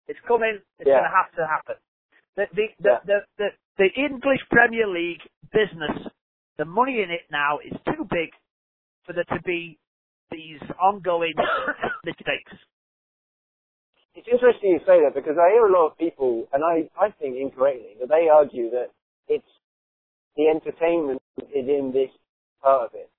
It's 0.07 0.19
coming. 0.27 0.59
It's 0.79 0.87
Yeah. 0.87 0.99
going 1.01 1.09
to 1.09 1.15
have 1.15 1.31
to 1.35 1.47
happen. 1.47 1.75
The 2.35 2.45
the, 2.53 2.65
the, 2.79 2.89
Yeah. 2.89 2.99
the 3.05 3.17
the 3.37 3.47
the 3.77 3.89
English 3.99 4.41
Premier 4.49 4.87
League 4.87 5.21
business, 5.51 6.07
the 6.57 6.65
money 6.65 7.01
in 7.01 7.11
it 7.11 7.21
now 7.31 7.59
is 7.59 7.73
too 7.85 8.05
big 8.09 8.29
for 9.05 9.13
there 9.13 9.25
to 9.25 9.41
be 9.43 9.77
these 10.31 10.61
ongoing 10.79 11.33
mistakes. 12.05 12.53
It's 14.13 14.27
interesting 14.27 14.71
you 14.71 14.79
say 14.85 14.99
that 15.03 15.15
because 15.15 15.37
I 15.39 15.51
hear 15.51 15.65
a 15.65 15.71
lot 15.71 15.87
of 15.87 15.97
people, 15.97 16.47
and 16.51 16.63
I, 16.63 16.89
I 16.99 17.11
think 17.11 17.37
incorrectly, 17.37 17.95
that 17.99 18.09
they 18.09 18.27
argue 18.27 18.69
that 18.71 18.91
it's 19.27 19.47
the 20.35 20.47
entertainment 20.47 21.21
is 21.39 21.67
in 21.67 21.91
this 21.93 22.09
part 22.61 22.87
of 22.87 22.93
it, 22.93 23.09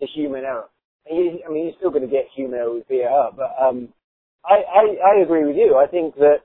the 0.00 0.06
human 0.06 0.44
error. 0.44 0.68
And 1.08 1.18
you, 1.18 1.40
I 1.46 1.52
mean, 1.52 1.64
you're 1.66 1.74
still 1.78 1.90
going 1.90 2.02
to 2.02 2.10
get 2.10 2.26
human 2.34 2.58
error 2.58 2.74
with 2.74 2.86
VAR, 2.88 3.32
but 3.36 3.54
um, 3.60 3.88
I, 4.44 4.62
I, 4.62 5.16
I 5.18 5.22
agree 5.22 5.44
with 5.44 5.56
you. 5.56 5.76
I 5.76 5.86
think 5.86 6.14
that 6.16 6.38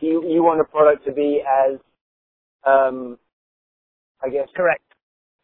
you, 0.00 0.24
you 0.28 0.42
want 0.42 0.60
a 0.60 0.64
product 0.64 1.04
to 1.06 1.12
be 1.12 1.42
as, 1.46 1.78
um, 2.66 3.18
I 4.22 4.28
guess, 4.28 4.48
Correct. 4.54 4.82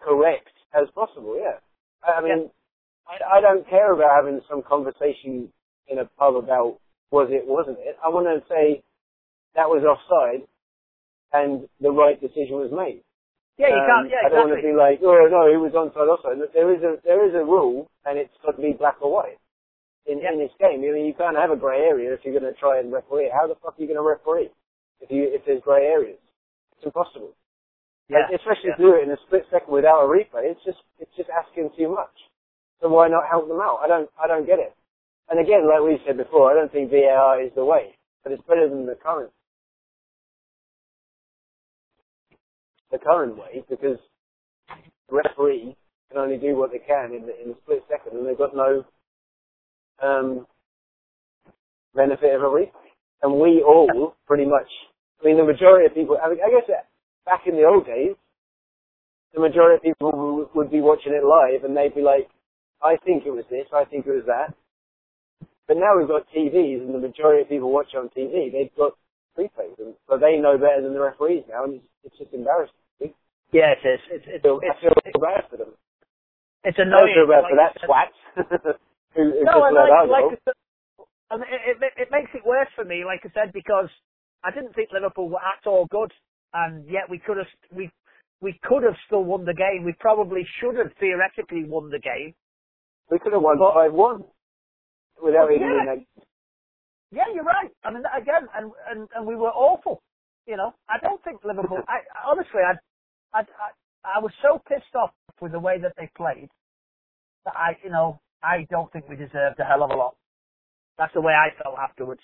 correct 0.00 0.50
as 0.74 0.88
possible. 0.94 1.38
Yeah. 1.40 1.58
I 2.06 2.18
I 2.18 2.22
mean, 2.22 2.50
I, 3.08 3.38
I 3.38 3.40
don't 3.40 3.68
care 3.68 3.92
about 3.92 4.10
having 4.14 4.40
some 4.48 4.62
conversation 4.62 5.48
in 5.88 5.98
a 5.98 6.04
pub 6.18 6.36
about 6.36 6.78
was 7.10 7.28
it, 7.30 7.46
wasn't 7.46 7.78
it. 7.80 7.96
I 8.04 8.08
want 8.08 8.26
to 8.26 8.46
say 8.52 8.82
that 9.54 9.68
was 9.68 9.82
offside, 9.82 10.46
and 11.32 11.66
the 11.80 11.90
right 11.90 12.20
decision 12.20 12.56
was 12.60 12.70
made. 12.70 13.00
Yeah, 13.56 13.68
you 13.68 13.80
Um, 13.80 13.86
can't. 13.86 14.10
Yeah, 14.10 14.26
I 14.26 14.28
don't 14.28 14.50
want 14.50 14.60
to 14.60 14.68
be 14.68 14.76
like, 14.76 15.00
oh 15.02 15.26
no, 15.30 15.48
it 15.48 15.56
was 15.56 15.72
onside 15.72 16.06
offside. 16.06 16.36
There 16.52 16.72
is 16.74 16.82
a 16.82 17.00
there 17.02 17.26
is 17.26 17.34
a 17.34 17.42
rule, 17.44 17.90
and 18.04 18.18
it's 18.18 18.34
got 18.44 18.56
to 18.56 18.62
be 18.62 18.72
black 18.72 19.00
or 19.00 19.10
white 19.10 19.38
in 20.06 20.18
Yeah. 20.20 20.32
in 20.32 20.38
this 20.38 20.52
game. 20.58 20.80
I 20.84 20.92
mean, 20.92 21.06
you 21.06 21.14
can't 21.14 21.36
have 21.36 21.50
a 21.50 21.56
grey 21.56 21.82
area 21.82 22.12
if 22.14 22.20
you're 22.24 22.38
going 22.38 22.52
to 22.52 22.58
try 22.58 22.78
and 22.78 22.92
referee. 22.92 23.30
How 23.32 23.46
the 23.46 23.56
fuck 23.56 23.78
are 23.78 23.82
you 23.82 23.86
going 23.88 24.00
to 24.00 24.06
referee 24.06 24.50
if 25.00 25.10
you 25.10 25.24
if 25.32 25.44
there's 25.44 25.62
grey 25.62 25.86
areas? 25.86 26.20
It's 26.76 26.86
impossible. 26.86 27.34
Yeah. 28.08 28.26
And 28.28 28.36
especially 28.36 28.70
yeah. 28.72 28.80
do 28.80 28.94
it 28.94 29.04
in 29.04 29.10
a 29.10 29.18
split 29.26 29.44
second 29.50 29.72
without 29.72 30.04
a 30.04 30.08
replay, 30.08 30.50
it's 30.50 30.64
just 30.64 30.78
it's 30.98 31.14
just 31.16 31.30
asking 31.30 31.70
too 31.76 31.88
much. 31.90 32.14
So 32.80 32.88
why 32.88 33.08
not 33.08 33.28
help 33.28 33.48
them 33.48 33.60
out? 33.60 33.80
I 33.82 33.88
don't 33.88 34.10
I 34.20 34.26
don't 34.26 34.46
get 34.46 34.58
it. 34.58 34.74
And 35.30 35.40
again, 35.40 35.68
like 35.68 35.82
we 35.82 36.00
said 36.06 36.16
before, 36.16 36.50
I 36.50 36.54
don't 36.54 36.72
think 36.72 36.90
VAR 36.90 37.42
is 37.42 37.52
the 37.54 37.64
way, 37.64 37.94
but 38.24 38.32
it's 38.32 38.42
better 38.48 38.68
than 38.68 38.86
the 38.86 38.96
current 38.96 39.30
the 42.90 42.98
current 42.98 43.36
way 43.36 43.64
because 43.68 43.98
the 45.08 45.16
referee 45.16 45.76
can 46.10 46.18
only 46.18 46.38
do 46.38 46.56
what 46.56 46.72
they 46.72 46.78
can 46.78 47.12
in 47.12 47.26
the, 47.26 47.34
in 47.42 47.50
a 47.50 47.54
split 47.62 47.84
second, 47.88 48.18
and 48.18 48.26
they've 48.26 48.38
got 48.38 48.56
no 48.56 48.84
um, 50.02 50.46
benefit 51.94 52.34
of 52.34 52.42
a 52.42 52.44
replay. 52.44 52.70
And 53.22 53.40
we 53.40 53.62
all 53.66 54.14
pretty 54.26 54.44
much, 54.46 54.68
I 55.20 55.26
mean, 55.26 55.36
the 55.36 55.44
majority 55.44 55.86
of 55.86 55.94
people, 55.94 56.18
I, 56.22 56.28
mean, 56.30 56.38
I 56.44 56.50
guess 56.50 56.70
back 57.26 57.42
in 57.46 57.56
the 57.56 57.64
old 57.64 57.84
days, 57.86 58.14
the 59.34 59.40
majority 59.40 59.76
of 59.76 59.82
people 59.82 60.12
would, 60.14 60.48
would 60.54 60.70
be 60.70 60.80
watching 60.80 61.12
it 61.12 61.24
live 61.24 61.64
and 61.64 61.76
they'd 61.76 61.94
be 61.94 62.02
like, 62.02 62.28
I 62.82 62.96
think 63.04 63.26
it 63.26 63.30
was 63.34 63.44
this, 63.50 63.66
I 63.74 63.84
think 63.84 64.06
it 64.06 64.14
was 64.14 64.26
that. 64.26 64.54
But 65.66 65.76
now 65.76 65.98
we've 65.98 66.08
got 66.08 66.26
TVs 66.34 66.80
and 66.80 66.94
the 66.94 66.98
majority 67.02 67.42
of 67.42 67.48
people 67.48 67.72
watch 67.72 67.92
on 67.96 68.08
TV, 68.16 68.52
they've 68.52 68.70
got 68.78 68.92
replays, 69.36 69.76
and 69.78 69.94
so 70.08 70.16
they 70.16 70.36
know 70.38 70.56
better 70.56 70.80
than 70.82 70.94
the 70.94 71.00
referees 71.00 71.44
now, 71.50 71.64
and 71.64 71.74
it's, 71.74 71.84
it's 72.04 72.18
just 72.18 72.32
embarrassing. 72.32 72.74
Yeah, 73.52 73.72
it 73.72 73.86
is. 73.86 74.00
It's 74.10 74.24
it's 74.28 74.42
feel, 74.42 74.60
it's, 74.62 74.76
I 74.76 74.80
feel 74.80 74.92
it's, 75.04 75.20
bad 75.20 75.44
for 75.50 75.56
them. 75.56 75.72
it's 76.64 76.76
I 76.78 76.82
annoying. 76.82 77.14
feel 77.16 77.26
bad 77.26 77.48
like 77.48 77.52
for 77.52 77.56
that 77.56 77.72
you 77.72 77.80
said. 77.80 77.88
twat 77.88 78.76
who 79.14 79.44
No, 79.44 79.64
and 79.64 79.74
like, 79.74 80.08
like. 80.08 80.24
I 80.24 80.38
said, 80.44 80.54
and 81.30 81.42
it, 81.42 81.76
it, 81.82 81.92
it 81.96 82.08
makes 82.10 82.30
it 82.34 82.44
worse 82.46 82.68
for 82.74 82.84
me, 82.84 83.04
like 83.04 83.20
I 83.24 83.30
said, 83.34 83.52
because 83.52 83.88
I 84.44 84.50
didn't 84.50 84.74
think 84.74 84.90
Liverpool 84.92 85.28
were 85.28 85.40
at 85.44 85.66
all 85.66 85.86
good, 85.90 86.12
and 86.54 86.88
yet 86.88 87.10
we 87.10 87.18
could 87.18 87.36
have 87.36 87.46
we 87.74 87.90
we 88.40 88.58
could 88.62 88.82
have 88.84 88.96
still 89.06 89.24
won 89.24 89.44
the 89.44 89.54
game. 89.54 89.84
We 89.84 89.94
probably 90.00 90.46
should 90.60 90.76
have 90.76 90.92
theoretically 91.00 91.64
won 91.64 91.90
the 91.90 91.98
game. 91.98 92.34
We 93.10 93.18
could 93.18 93.32
have 93.32 93.42
won 93.42 93.58
But- 93.58 93.74
5-1 93.74 94.24
without 95.22 95.48
Well, 95.48 95.52
even 95.52 95.68
yeah. 95.86 95.94
Yeah, 97.10 97.24
you're 97.34 97.44
right. 97.44 97.70
I 97.84 97.90
mean, 97.90 98.02
again, 98.16 98.46
and 98.54 98.70
and, 98.90 99.08
and 99.14 99.26
we 99.26 99.34
were 99.34 99.50
awful. 99.50 100.02
You 100.46 100.56
know, 100.56 100.74
I 100.88 100.98
don't 101.02 101.22
think 101.24 101.42
Liverpool. 101.44 101.78
I 101.88 102.00
honestly, 102.26 102.60
I, 102.64 102.74
I, 103.36 103.40
I, 103.40 104.16
I 104.16 104.18
was 104.20 104.32
so 104.42 104.60
pissed 104.68 104.94
off 104.94 105.10
with 105.40 105.52
the 105.52 105.58
way 105.60 105.78
that 105.80 105.92
they 105.98 106.08
played 106.16 106.48
that 107.44 107.54
I, 107.56 107.76
you 107.82 107.90
know, 107.90 108.20
I 108.42 108.66
don't 108.70 108.92
think 108.92 109.08
we 109.08 109.16
deserved 109.16 109.60
a 109.60 109.64
hell 109.64 109.82
of 109.84 109.90
a 109.90 109.96
lot. 109.96 110.16
That's 110.98 111.14
the 111.14 111.22
way 111.22 111.32
I 111.34 111.50
felt 111.62 111.78
afterwards. 111.78 112.22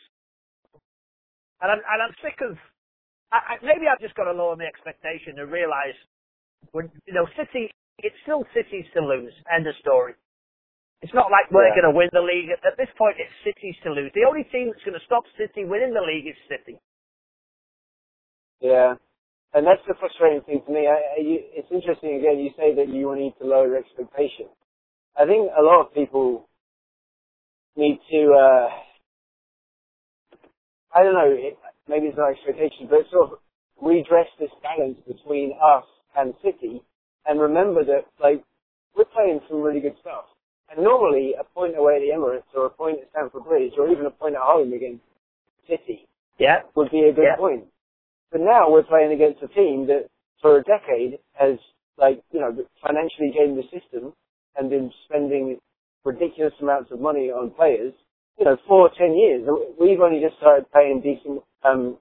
And 1.62 1.72
I'm, 1.72 1.78
and 1.80 2.00
I'm 2.02 2.14
sick 2.22 2.38
of. 2.42 2.56
I, 3.32 3.56
I, 3.58 3.64
maybe 3.64 3.86
I've 3.90 4.00
just 4.00 4.14
got 4.16 4.24
to 4.30 4.32
lower 4.36 4.56
my 4.56 4.66
expectation 4.66 5.38
and 5.38 5.50
realise 5.52 5.96
when 6.72 6.90
you 7.06 7.14
know 7.14 7.26
City. 7.36 7.70
It's 8.00 8.16
still 8.24 8.44
City's 8.54 8.86
to 8.94 9.00
lose. 9.02 9.32
End 9.54 9.66
of 9.66 9.74
story. 9.80 10.14
It's 11.02 11.14
not 11.14 11.30
like 11.30 11.50
we're 11.52 11.70
Yeah. 11.70 11.76
going 11.76 11.86
to 11.90 11.96
win 11.96 12.10
the 12.12 12.22
league. 12.24 12.50
At 12.50 12.76
this 12.78 12.90
point, 12.98 13.16
it's 13.20 13.32
City's 13.44 13.76
to 13.84 13.92
lose. 13.92 14.10
The 14.14 14.26
only 14.26 14.44
team 14.50 14.72
that's 14.72 14.84
going 14.84 14.98
to 14.98 15.06
stop 15.06 15.24
City 15.38 15.64
winning 15.68 15.94
the 15.94 16.02
league 16.02 16.26
is 16.26 16.38
City. 16.50 16.80
yeah. 18.60 18.94
And 19.54 19.66
that's 19.66 19.82
the 19.88 19.94
frustrating 20.00 20.42
thing 20.42 20.62
for 20.66 20.72
me. 20.72 20.86
I, 20.86 21.18
I, 21.18 21.20
you, 21.22 21.38
it's 21.56 21.68
interesting 21.72 22.16
again, 22.20 22.38
you 22.40 22.50
say 22.56 22.74
that 22.76 22.88
you 22.88 23.14
need 23.16 23.34
to 23.40 23.46
lower 23.46 23.68
your 23.68 23.78
expectations. 23.78 24.50
I 25.16 25.26
think 25.26 25.50
a 25.56 25.62
lot 25.62 25.86
of 25.86 25.94
people 25.94 26.48
need 27.76 28.00
to, 28.10 28.32
uh, 28.34 28.68
I 30.94 31.02
don't 31.02 31.14
know, 31.14 31.30
it, 31.30 31.56
maybe 31.88 32.06
it's 32.06 32.18
not 32.18 32.30
expectations, 32.32 32.88
but 32.90 33.00
sort 33.10 33.32
of 33.32 33.38
redress 33.80 34.26
this 34.38 34.50
balance 34.62 34.98
between 35.06 35.52
us 35.62 35.84
and 36.16 36.34
City 36.42 36.82
and 37.26 37.40
remember 37.40 37.84
that, 37.84 38.06
like, 38.20 38.42
we're 38.96 39.04
playing 39.04 39.40
some 39.48 39.62
really 39.62 39.80
good 39.80 39.96
stuff. 40.00 40.24
And 40.70 40.82
normally, 40.82 41.34
a 41.38 41.44
point 41.44 41.76
away 41.76 41.96
at 41.96 42.00
the 42.00 42.14
Emirates 42.14 42.50
or 42.56 42.66
a 42.66 42.70
point 42.70 42.98
at 43.00 43.10
Stamford 43.10 43.44
Bridge 43.44 43.72
or 43.78 43.88
even 43.90 44.06
a 44.06 44.10
point 44.10 44.34
at 44.34 44.40
home 44.42 44.72
against 44.72 45.02
City 45.68 46.06
Yeah. 46.38 46.62
would 46.74 46.90
be 46.90 47.02
a 47.04 47.12
good 47.12 47.24
Yeah. 47.24 47.36
point. 47.36 47.66
But 48.30 48.40
now 48.40 48.70
we're 48.70 48.82
playing 48.82 49.12
against 49.12 49.42
a 49.42 49.48
team 49.48 49.86
that 49.86 50.10
for 50.40 50.58
a 50.58 50.62
decade 50.64 51.20
has, 51.34 51.58
like, 51.96 52.22
you 52.32 52.40
know, 52.40 52.66
financially 52.82 53.30
gained 53.30 53.58
the 53.58 53.62
system 53.68 54.14
and 54.56 54.70
been 54.70 54.90
spending 55.06 55.58
ridiculous 56.04 56.52
amounts 56.60 56.90
of 56.92 57.00
money 57.00 57.30
on 57.30 57.50
players, 57.50 57.92
you 58.38 58.44
know, 58.44 58.56
for 58.68 58.90
10 58.96 59.14
years. 59.16 59.48
We've 59.80 60.00
only 60.00 60.20
just 60.20 60.36
started 60.38 60.66
paying 60.72 61.00
decent 61.00 61.42
um, 61.64 61.98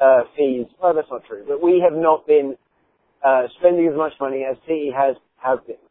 uh, 0.00 0.22
fees. 0.36 0.66
Well, 0.82 0.94
that's 0.94 1.08
not 1.10 1.24
true. 1.26 1.44
But 1.46 1.62
we 1.62 1.82
have 1.82 1.98
not 1.98 2.26
been 2.26 2.56
uh, 3.24 3.48
spending 3.58 3.88
as 3.88 3.96
much 3.96 4.12
money 4.20 4.44
as 4.48 4.56
City 4.66 4.90
has, 4.94 5.16
have 5.36 5.66
been. 5.66 5.82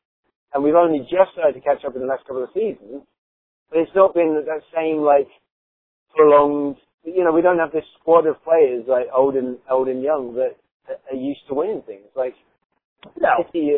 And 0.54 0.64
we've 0.64 0.76
only 0.76 1.00
just 1.00 1.34
started 1.34 1.54
to 1.54 1.62
catch 1.62 1.84
up 1.86 1.96
in 1.96 2.02
the 2.02 2.08
last 2.08 2.26
couple 2.26 2.44
of 2.44 2.50
seasons. 2.54 3.04
But 3.70 3.80
it's 3.80 3.96
not 3.96 4.14
been 4.14 4.44
that 4.46 4.62
same, 4.74 5.02
like, 5.02 5.28
prolonged 6.16 6.78
you 7.04 7.24
know, 7.24 7.32
we 7.32 7.42
don't 7.42 7.60
have 7.60 7.72
this 7.72 7.84
squad 8.00 8.26
of 8.26 8.42
players 8.44 8.86
like 8.88 9.08
old 9.16 9.36
and 9.36 9.58
old 9.70 9.88
and 9.88 10.02
young 10.02 10.36
that, 10.36 10.56
that 10.88 11.02
are 11.12 11.18
used 11.18 11.42
to 11.48 11.54
winning 11.54 11.84
things. 11.86 12.06
Like 12.16 12.34
No. 13.20 13.44
City 13.48 13.72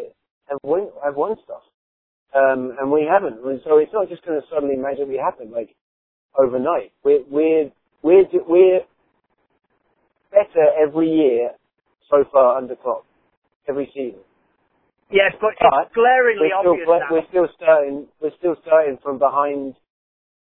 have 0.50 0.60
won 0.64 0.90
have 1.04 1.16
won 1.16 1.36
stuff, 1.44 1.64
um, 2.36 2.76
and 2.80 2.92
we 2.92 3.08
haven't. 3.10 3.40
And 3.46 3.62
so 3.64 3.78
it's 3.80 3.94
not 3.94 4.10
just 4.10 4.26
going 4.26 4.40
to 4.40 4.48
suddenly 4.54 4.76
magically 4.76 5.18
happen 5.18 5.52
like 5.52 5.76
overnight. 6.38 6.92
We're 7.04 7.24
we're 7.30 7.72
we're 8.04 8.26
we're 8.48 8.82
better 10.32 10.66
every 10.82 11.10
year 11.10 11.52
so 12.10 12.26
far 12.32 12.58
under 12.58 12.76
Klopp, 12.76 13.06
every 13.68 13.90
season. 13.94 14.20
Yes, 15.12 15.34
but 15.40 15.54
it's 15.54 15.94
glaringly 15.94 16.50
we're 16.50 16.62
still, 16.62 16.74
obvious 16.74 16.88
pla- 16.88 17.00
now. 17.00 17.10
we're 17.12 17.28
still 17.30 17.48
starting, 17.56 18.08
we're 18.22 18.36
still 18.38 18.56
starting 18.66 18.98
from 19.04 19.20
behind 19.20 19.76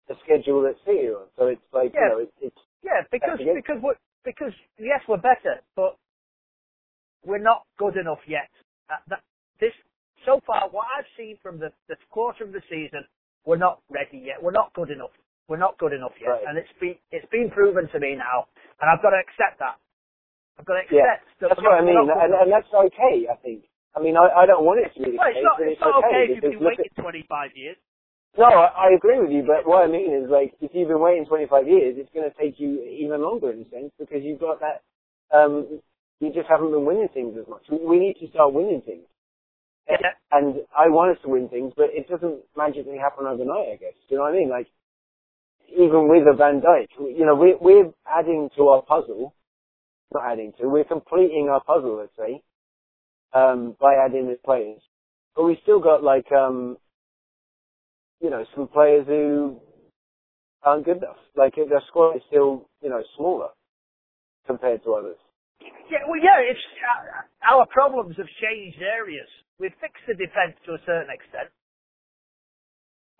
the 0.07 0.15
schedule 0.23 0.63
City 0.85 1.09
on. 1.09 1.27
So 1.37 1.47
it's 1.47 1.61
like, 1.73 1.93
Yeah. 1.93 2.01
you 2.01 2.09
know, 2.09 2.19
it's, 2.19 2.37
it's 2.41 2.61
Yeah, 2.83 3.01
because 3.11 3.39
because 3.39 3.81
we're, 3.81 3.97
because 4.23 4.53
yes, 4.77 5.01
we're 5.07 5.17
better, 5.17 5.61
but 5.75 5.97
we're 7.25 7.41
not 7.41 7.65
good 7.77 7.97
enough 7.97 8.21
yet. 8.27 8.49
That, 8.89 9.21
this 9.59 9.73
so 10.25 10.41
far, 10.47 10.69
what 10.71 10.87
I've 10.97 11.09
seen 11.17 11.37
from 11.43 11.59
the, 11.59 11.71
the 11.89 11.95
quarter 12.11 12.43
of 12.45 12.53
the 12.53 12.61
season, 12.69 13.05
we're 13.45 13.57
not 13.61 13.81
ready 13.89 14.23
yet. 14.25 14.41
We're 14.41 14.55
not 14.55 14.73
good 14.73 14.89
enough. 14.91 15.13
We're 15.49 15.57
not 15.61 15.77
good 15.79 15.93
enough 15.93 16.13
yet, 16.21 16.29
Right. 16.31 16.45
and 16.47 16.57
it's 16.57 16.71
been 16.79 16.95
it's 17.11 17.27
been 17.31 17.51
proven 17.51 17.89
to 17.91 17.99
me 17.99 18.15
now, 18.15 18.47
and 18.81 18.87
I've 18.89 19.03
got 19.03 19.11
to 19.11 19.19
accept 19.19 19.59
that. 19.59 19.77
I've 20.59 20.65
got 20.65 20.75
to 20.79 20.83
accept 20.85 20.95
Yeah, 20.95 21.17
that. 21.17 21.49
that's 21.49 21.61
what 21.61 21.75
I 21.75 21.81
mean, 21.81 21.95
we're 21.97 22.05
not 22.05 22.13
good 22.13 22.23
and, 22.23 22.33
and 22.33 22.49
that's 22.53 22.71
okay, 22.73 23.15
I 23.27 23.37
think. 23.41 23.65
I 23.95 23.99
mean, 24.01 24.15
I, 24.17 24.43
I 24.43 24.45
don't 24.47 24.65
want 24.65 24.79
it 24.85 24.93
to 24.95 24.99
be 25.03 25.11
the 25.13 25.19
well, 25.19 25.27
case, 25.29 25.41
it's 25.41 25.45
not, 25.45 25.57
it's 25.61 25.73
it's 25.73 25.81
not 25.81 25.97
okay 25.99 26.07
okay 26.07 26.23
if 26.29 26.35
you've 26.35 26.51
been 26.51 26.63
waiting 26.63 26.91
at, 26.95 27.03
25 27.03 27.51
years. 27.57 27.77
no, 28.37 28.47
I, 28.47 28.67
I 28.69 28.87
agree 28.95 29.19
with 29.19 29.31
you, 29.31 29.43
but 29.43 29.67
what 29.67 29.83
I 29.83 29.89
mean 29.91 30.13
is 30.15 30.29
like, 30.31 30.55
if 30.61 30.71
you've 30.73 30.87
been 30.89 31.01
waiting 31.03 31.25
25 31.27 31.67
years, 31.67 31.97
it's 31.99 32.13
going 32.13 32.29
to 32.29 32.35
take 32.37 32.59
you 32.59 32.79
even 32.83 33.21
longer 33.21 33.51
in 33.51 33.65
a 33.65 33.69
sense 33.69 33.91
because 33.99 34.23
you've 34.23 34.39
got 34.41 34.61
that, 34.61 34.83
um, 35.35 35.81
you 36.21 36.29
just 36.33 36.47
haven't 36.49 36.71
been 36.71 36.85
winning 36.85 37.09
things 37.13 37.35
as 37.39 37.47
much. 37.49 37.63
We, 37.71 37.83
we 37.83 37.99
need 37.99 38.15
to 38.23 38.29
start 38.31 38.53
winning 38.53 38.81
things. 38.85 39.05
Yeah. 39.99 40.11
And 40.31 40.55
I 40.77 40.87
want 40.89 41.17
us 41.17 41.21
to 41.23 41.29
win 41.29 41.49
things, 41.49 41.73
but 41.75 41.87
it 41.91 42.07
doesn't 42.07 42.39
magically 42.55 42.97
happen 42.97 43.25
overnight, 43.25 43.73
I 43.73 43.75
guess. 43.75 43.93
You 44.09 44.17
know 44.17 44.23
what 44.23 44.33
I 44.33 44.37
mean? 44.37 44.49
Like, 44.49 44.67
even 45.67 46.07
with 46.09 46.23
a 46.27 46.35
Van 46.35 46.61
Dijk, 46.61 46.87
you 46.99 47.25
know, 47.25 47.35
we're, 47.35 47.57
we're 47.59 47.91
adding 48.07 48.49
to 48.57 48.67
our 48.69 48.81
puzzle, 48.81 49.33
not 50.13 50.31
adding 50.31 50.53
to, 50.59 50.67
we're 50.67 50.83
completing 50.83 51.49
our 51.51 51.63
puzzle, 51.63 51.97
let's 51.97 52.15
say, 52.17 52.41
um, 53.33 53.75
by 53.79 53.95
adding 53.95 54.27
the 54.27 54.37
players. 54.43 54.81
But 55.35 55.43
we 55.43 55.57
still 55.63 55.79
got 55.79 56.03
like, 56.03 56.31
um, 56.31 56.77
you 58.21 58.29
know, 58.29 58.45
some 58.55 58.67
players 58.67 59.07
who 59.07 59.59
aren't 60.63 60.85
good 60.85 60.97
enough. 60.97 61.17
Like, 61.35 61.55
their 61.55 61.81
squad 61.87 62.17
is 62.17 62.21
still, 62.27 62.69
you 62.81 62.89
know, 62.89 63.01
smaller 63.17 63.49
compared 64.45 64.83
to 64.83 64.93
others. 64.93 65.17
Yeah, 65.61 66.03
well, 66.07 66.19
yeah, 66.21 66.39
it's 66.41 66.59
uh, 66.81 67.53
our 67.53 67.65
problems 67.67 68.15
have 68.17 68.29
changed 68.41 68.81
areas. 68.81 69.27
We've 69.59 69.75
fixed 69.81 70.03
the 70.07 70.15
defence 70.15 70.57
to 70.65 70.73
a 70.73 70.81
certain 70.85 71.11
extent, 71.13 71.51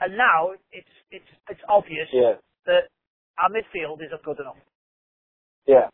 and 0.02 0.18
now 0.18 0.56
it's 0.72 0.96
it's 1.12 1.32
it's 1.50 1.62
obvious 1.70 2.08
Yeah, 2.14 2.40
that 2.66 2.90
our 3.38 3.50
midfield 3.52 4.02
isn't 4.02 4.24
good 4.24 4.40
enough, 4.40 4.58
yeah. 5.68 5.90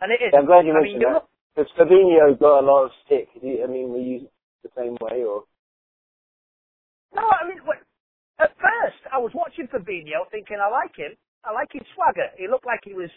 and 0.00 0.12
it 0.12 0.22
is. 0.22 0.32
I'm 0.34 0.46
glad 0.46 0.64
you 0.66 0.72
I 0.72 0.80
mean, 0.82 1.00
mentioned 1.00 1.02
you 1.02 1.12
that. 1.12 1.26
Because 1.56 1.72
Fabinho 1.76 2.38
got 2.38 2.60
a 2.62 2.66
lot 2.66 2.84
of 2.86 2.90
stick. 3.04 3.28
You- 3.42 3.64
I 3.64 3.66
mean, 3.66 3.90
were 3.90 3.98
you 4.00 4.28
the 4.62 4.70
same 4.76 4.96
way 5.00 5.24
or? 5.24 5.44
no, 7.14 7.22
I 7.28 7.48
mean, 7.48 7.58
at 8.38 8.54
first 8.56 9.00
I 9.12 9.18
was 9.18 9.32
watching 9.34 9.66
Fabinho, 9.68 10.30
thinking 10.30 10.58
I 10.62 10.70
like 10.70 10.94
him. 10.96 11.12
I 11.44 11.52
like 11.52 11.68
his 11.72 11.82
swagger. 11.94 12.30
He 12.38 12.48
looked 12.48 12.66
like 12.66 12.80
he 12.84 12.94
was. 12.94 13.10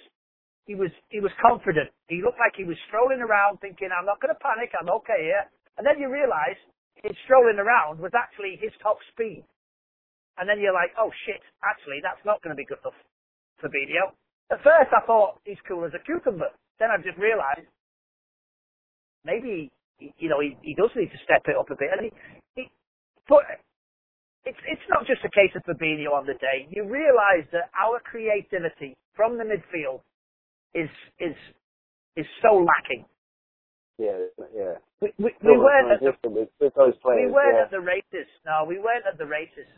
He 0.67 0.75
was 0.75 0.91
he 1.09 1.19
was 1.19 1.33
confident. 1.41 1.89
He 2.07 2.21
looked 2.21 2.39
like 2.39 2.53
he 2.55 2.65
was 2.67 2.77
strolling 2.87 3.21
around 3.21 3.59
thinking, 3.61 3.89
I'm 3.91 4.05
not 4.07 4.21
going 4.21 4.33
to 4.33 4.39
panic, 4.39 4.71
I'm 4.77 4.89
okay 5.03 5.21
here. 5.27 5.45
And 5.77 5.83
then 5.87 5.97
you 5.99 6.07
realise 6.11 6.59
his 7.01 7.17
strolling 7.25 7.57
around 7.59 7.99
was 7.99 8.13
actually 8.13 8.59
his 8.61 8.71
top 8.83 8.97
speed. 9.13 9.43
And 10.39 10.49
then 10.49 10.59
you're 10.61 10.75
like, 10.75 10.93
oh 10.97 11.11
shit, 11.27 11.41
actually 11.65 11.99
that's 12.03 12.21
not 12.25 12.41
going 12.43 12.55
to 12.55 12.59
be 12.59 12.65
good 12.67 12.81
enough 12.85 12.97
for 13.59 13.69
Fabinho. 13.69 14.13
At 14.51 14.63
first 14.63 14.91
I 14.93 15.01
thought 15.05 15.41
he's 15.45 15.61
cool 15.67 15.85
as 15.85 15.93
a 15.95 16.03
cucumber. 16.03 16.51
Then 16.79 16.89
I 16.93 16.97
just 17.01 17.17
realised 17.19 17.67
maybe, 19.25 19.71
he- 19.99 20.13
you 20.17 20.29
know, 20.29 20.39
he, 20.41 20.57
he 20.63 20.75
does 20.75 20.91
need 20.95 21.11
to 21.11 21.21
step 21.25 21.43
it 21.47 21.57
up 21.57 21.69
a 21.71 21.77
bit. 21.77 21.89
And 21.93 22.01
he, 22.07 22.11
he, 22.55 22.63
but 23.29 23.43
it's, 24.45 24.59
it's 24.67 24.87
not 24.89 25.05
just 25.07 25.21
a 25.25 25.31
case 25.33 25.53
of 25.55 25.63
Fabinho 25.67 26.13
on 26.15 26.25
the 26.25 26.35
day. 26.39 26.67
You 26.71 26.85
realise 26.87 27.47
that 27.53 27.69
our 27.77 27.99
creativity 28.01 28.95
from 29.15 29.37
the 29.37 29.45
midfield 29.45 30.01
is, 30.73 30.89
is, 31.19 31.35
is 32.15 32.27
so 32.41 32.63
lacking. 32.63 33.05
Yeah, 33.97 34.17
yeah. 34.55 34.75
We, 35.01 35.13
we, 35.17 35.29
we 35.45 35.57
weren't 35.57 35.91
at 35.93 36.01
the 36.01 36.13
with, 36.29 36.49
players. 36.57 36.97
we 37.05 37.29
weren't 37.29 37.57
yeah. 37.57 37.65
at 37.65 37.71
the 37.71 37.81
races. 37.81 38.25
No, 38.45 38.65
we 38.65 38.81
weren't 38.81 39.05
at 39.05 39.17
the 39.17 39.29
races. 39.29 39.69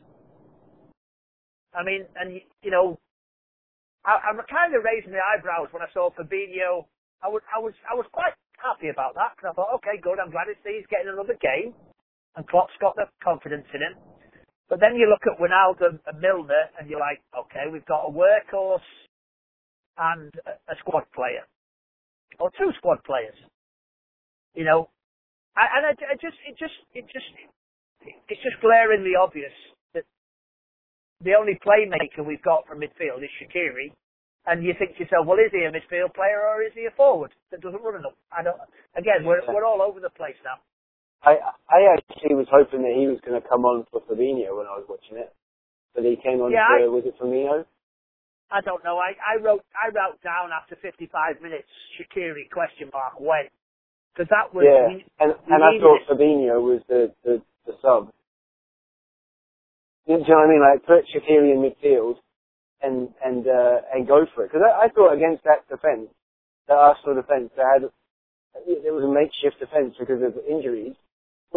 I 1.76 1.84
mean, 1.84 2.06
and 2.16 2.40
you 2.62 2.72
know, 2.72 3.00
I, 4.06 4.20
I'm 4.24 4.40
kind 4.48 4.72
of 4.76 4.84
raising 4.84 5.12
my 5.12 5.20
eyebrows 5.34 5.68
when 5.72 5.82
I 5.82 5.90
saw 5.92 6.12
Fabinho. 6.16 6.88
I 7.24 7.28
was, 7.28 7.42
I 7.52 7.60
was, 7.60 7.74
I 7.90 7.96
was 7.96 8.06
quite 8.12 8.36
happy 8.60 8.88
about 8.88 9.16
that 9.16 9.36
because 9.36 9.52
I 9.52 9.54
thought, 9.56 9.76
okay, 9.84 10.00
good. 10.00 10.20
I'm 10.20 10.32
glad 10.32 10.48
to 10.48 10.56
see 10.64 10.80
he's 10.80 10.88
getting 10.92 11.12
another 11.12 11.36
game, 11.40 11.76
and 12.36 12.48
Klopp's 12.48 12.76
got 12.80 12.96
the 12.96 13.12
confidence 13.24 13.68
in 13.76 13.82
him. 13.84 13.96
But 14.70 14.80
then 14.80 14.96
you 14.96 15.12
look 15.12 15.28
at 15.28 15.40
Wijnaldum 15.40 16.00
and 16.00 16.18
Milner, 16.20 16.72
and 16.80 16.88
you're 16.88 17.04
like, 17.04 17.20
okay, 17.36 17.68
we've 17.72 17.88
got 17.88 18.08
a 18.08 18.12
workhorse 18.12 18.88
and 19.98 20.32
a, 20.46 20.76
squad 20.80 21.04
player, 21.14 21.46
or 22.40 22.50
two 22.58 22.72
squad 22.78 23.04
players. 23.06 23.36
You 24.56 24.66
know, 24.66 24.90
and 25.56 25.86
I, 25.86 25.92
I 25.92 26.16
just, 26.18 26.38
it 26.50 26.58
just, 26.58 26.78
it 26.94 27.06
just, 27.12 27.30
it's 28.30 28.42
just 28.44 28.62
glaringly 28.62 29.14
obvious 29.20 29.54
that 29.94 30.04
the 31.22 31.34
only 31.38 31.58
playmaker 31.66 32.26
we've 32.26 32.42
got 32.44 32.68
from 32.68 32.80
midfield 32.82 33.22
is 33.24 33.30
Shaqiri, 33.42 33.94
and 34.46 34.64
you 34.64 34.74
think 34.78 34.98
to 34.98 35.04
yourself, 35.06 35.26
well, 35.26 35.40
is 35.40 35.52
he 35.52 35.64
a 35.66 35.72
midfield 35.72 36.14
player 36.14 36.42
or 36.44 36.62
is 36.64 36.74
he 36.76 36.86
a 36.86 36.92
forward 36.98 37.32
that 37.52 37.62
doesn't 37.62 37.82
run 37.82 37.96
enough? 37.96 38.18
I 38.32 38.44
don't. 38.44 38.58
Again, 38.98 39.24
we're 39.26 39.42
we're 39.48 39.66
all 39.66 39.82
over 39.82 40.00
the 40.00 40.10
place 40.12 40.38
now. 40.44 40.60
I 41.24 41.40
I 41.72 41.80
actually 41.96 42.36
was 42.36 42.48
hoping 42.52 42.82
that 42.84 42.94
he 42.98 43.08
was 43.08 43.20
going 43.26 43.40
to 43.40 43.48
come 43.48 43.64
on 43.64 43.86
for 43.92 44.02
Fabinho 44.02 44.58
when 44.58 44.68
I 44.68 44.76
was 44.76 44.86
watching 44.90 45.18
it, 45.18 45.32
but 45.96 46.04
he 46.04 46.18
came 46.22 46.42
on 46.42 46.52
Yeah, 46.52 46.68
for 46.68 46.84
I- 46.84 46.88
was 46.92 47.06
it 47.06 47.16
Firmino? 47.18 47.66
I 48.54 48.62
don't 48.62 48.84
know. 48.86 49.02
I, 49.02 49.18
I 49.26 49.42
wrote 49.42 49.66
I 49.74 49.90
wrote 49.90 50.22
down 50.22 50.54
after 50.54 50.78
55 50.78 51.42
minutes 51.42 51.68
Shaqiri 51.98 52.54
question 52.54 52.94
mark 52.94 53.18
when 53.20 53.50
because 54.14 54.30
that 54.30 54.54
was 54.54 54.70
yeah, 54.70 54.94
we, 54.94 55.02
and 55.18 55.34
we 55.34 55.50
and 55.50 55.62
I 55.66 55.74
thought 55.82 56.06
it. 56.06 56.08
Fabinho 56.08 56.62
was 56.62 56.86
the 56.88 57.10
the, 57.26 57.42
the 57.66 57.74
sub. 57.82 58.14
Do 60.06 60.14
you 60.14 60.20
know 60.22 60.38
what 60.38 60.46
I 60.46 60.54
mean? 60.54 60.62
Like 60.62 60.86
put 60.86 61.10
Shaqiri 61.10 61.50
in 61.50 61.66
midfield 61.66 62.22
and 62.86 63.10
and 63.26 63.42
uh, 63.50 63.90
and 63.90 64.06
go 64.06 64.30
for 64.36 64.46
it. 64.46 64.54
Because 64.54 64.62
I, 64.62 64.86
I 64.86 64.88
thought 64.94 65.18
against 65.18 65.44
that 65.50 65.66
defence, 65.66 66.14
that 66.70 66.78
Arsenal 66.78 67.18
defence, 67.18 67.50
they 67.58 67.66
had 67.66 67.90
it 68.70 68.94
was 68.94 69.02
a 69.02 69.10
makeshift 69.10 69.58
defence 69.58 69.98
because 69.98 70.22
of 70.22 70.38
injuries. 70.46 70.94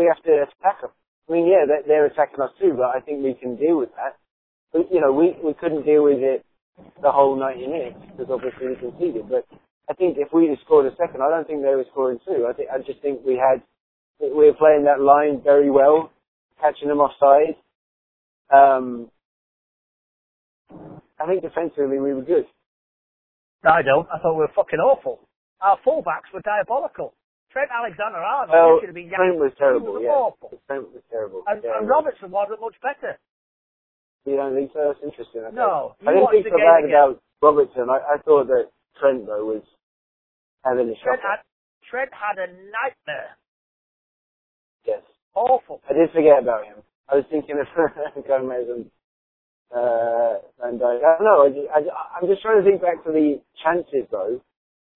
We 0.00 0.08
have 0.08 0.22
to 0.24 0.48
attack 0.48 0.80
them. 0.80 0.96
I 1.28 1.32
mean, 1.32 1.44
yeah, 1.44 1.68
they're, 1.68 1.84
they're 1.86 2.06
attacking 2.06 2.40
us 2.40 2.56
too, 2.58 2.72
but 2.72 2.96
I 2.96 3.00
think 3.04 3.20
we 3.22 3.34
can 3.34 3.56
deal 3.56 3.76
with 3.76 3.90
that. 4.00 4.16
But 4.72 4.88
you 4.88 5.04
know, 5.04 5.12
we 5.12 5.36
we 5.44 5.52
couldn't 5.52 5.84
deal 5.84 6.04
with 6.04 6.24
it 6.24 6.40
the 7.02 7.10
whole 7.12 7.36
90 7.38 7.66
minutes 7.66 7.96
because 8.10 8.30
obviously 8.30 8.68
we 8.68 8.76
conceded. 8.76 9.28
But 9.28 9.46
I 9.90 9.94
think 9.94 10.16
if 10.18 10.28
we 10.32 10.48
had 10.48 10.58
scored 10.64 10.86
a 10.86 10.96
second, 10.96 11.22
I 11.22 11.30
don't 11.30 11.46
think 11.46 11.62
they 11.62 11.74
were 11.74 11.86
scoring 11.92 12.18
two. 12.26 12.46
I 12.48 12.52
think 12.52 12.68
I 12.72 12.78
just 12.78 13.00
think 13.02 13.20
we 13.24 13.34
had 13.36 13.62
we 14.20 14.46
were 14.48 14.54
playing 14.54 14.84
that 14.84 15.00
line 15.00 15.40
very 15.44 15.70
well, 15.70 16.10
catching 16.60 16.88
them 16.88 16.98
offside. 17.00 17.56
Um, 18.52 19.10
I 21.18 21.26
think 21.26 21.42
defensively 21.42 21.98
we 21.98 22.12
were 22.14 22.22
good. 22.22 22.46
I 23.64 23.82
don't. 23.82 24.06
I 24.12 24.18
thought 24.18 24.34
we 24.34 24.44
were 24.46 24.52
fucking 24.54 24.78
awful. 24.78 25.20
Our 25.60 25.78
fullbacks 25.86 26.30
were 26.32 26.42
diabolical. 26.42 27.14
Trent 27.50 27.70
Alexander-Arnold 27.72 28.52
Well, 28.52 28.78
should 28.80 28.88
have 28.92 28.94
been 28.94 29.08
Trent 29.08 29.36
was 29.36 29.52
terrible. 29.56 29.94
was 29.94 30.02
Yeah, 30.04 30.10
awful. 30.12 30.52
Trent 30.68 30.92
was 30.92 31.02
terrible. 31.10 31.42
And, 31.46 31.62
yeah, 31.64 31.78
and 31.80 31.88
Robertson 31.88 32.30
wasn't 32.30 32.60
much 32.60 32.74
better. 32.82 33.16
You 34.26 34.36
don't 34.36 34.54
think 34.54 34.72
so? 34.74 34.90
That's 34.90 35.04
interesting. 35.04 35.42
Okay. 35.46 35.54
No, 35.54 35.94
I 36.02 36.12
didn't 36.12 36.30
think 36.34 36.46
so 36.50 36.58
bad 36.58 36.82
again. 36.82 36.98
about 36.98 37.22
Robertson. 37.40 37.86
I, 37.88 38.18
I 38.18 38.18
thought 38.26 38.48
that 38.48 38.74
Trent 38.98 39.26
though 39.26 39.46
was 39.46 39.62
having 40.66 40.90
a 40.90 40.96
Trent 40.98 41.22
had 41.22 41.46
Trent 41.88 42.10
had 42.10 42.42
a 42.42 42.50
nightmare. 42.50 43.38
Yes, 44.84 45.02
Awful. 45.34 45.80
I 45.88 45.92
did 45.92 46.10
forget 46.10 46.42
about 46.42 46.64
him. 46.66 46.82
I 47.08 47.16
was 47.16 47.24
thinking 47.30 47.54
of 47.60 47.66
Gomez 48.26 48.66
and 48.66 48.86
uh, 49.70 50.42
Van 50.58 50.78
Dijk. 50.78 51.04
I 51.06 51.18
don't 51.18 51.24
know. 51.24 51.46
I, 51.46 51.78
I, 51.78 52.18
I'm 52.18 52.26
just 52.26 52.42
trying 52.42 52.62
to 52.62 52.68
think 52.68 52.82
back 52.82 53.04
to 53.04 53.12
the 53.12 53.40
chances 53.62 54.08
though, 54.10 54.40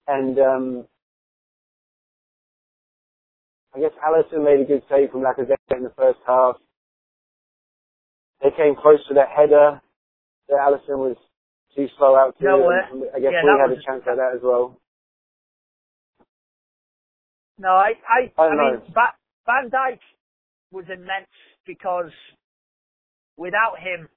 and 0.09 0.39
um, 0.41 0.87
I 3.77 3.79
guess 3.79 3.93
Alisson 4.03 4.43
made 4.45 4.61
a 4.61 4.65
good 4.65 4.83
save 4.91 5.11
from 5.11 5.23
Lacazette 5.23 5.77
in 5.77 5.85
the 5.85 5.93
first 5.97 6.19
half. 6.27 6.57
They 8.43 8.51
came 8.57 8.75
close 8.75 8.99
to 9.09 9.15
that 9.15 9.29
header 9.29 9.81
that 10.49 10.59
Alisson 10.59 10.99
was 10.99 11.17
too 11.77 11.87
slow 11.99 12.17
out 12.17 12.37
to. 12.39 12.45
No, 12.45 12.71
and 12.71 13.05
I 13.15 13.21
guess 13.21 13.31
yeah, 13.33 13.45
we 13.45 13.61
had 13.61 13.71
a 13.71 13.83
chance 13.83 14.03
at 14.11 14.17
that 14.17 14.33
as 14.35 14.41
well. 14.43 14.79
No, 17.59 17.69
I 17.69 17.93
I, 18.09 18.33
I 18.41 18.47
I, 18.49 18.57
mean. 18.57 18.81
Va- 18.95 19.17
Van 19.47 19.71
Dijk 19.71 19.99
was 20.73 20.85
immense 20.89 21.29
because 21.67 22.11
without 23.37 23.79
him 23.79 24.09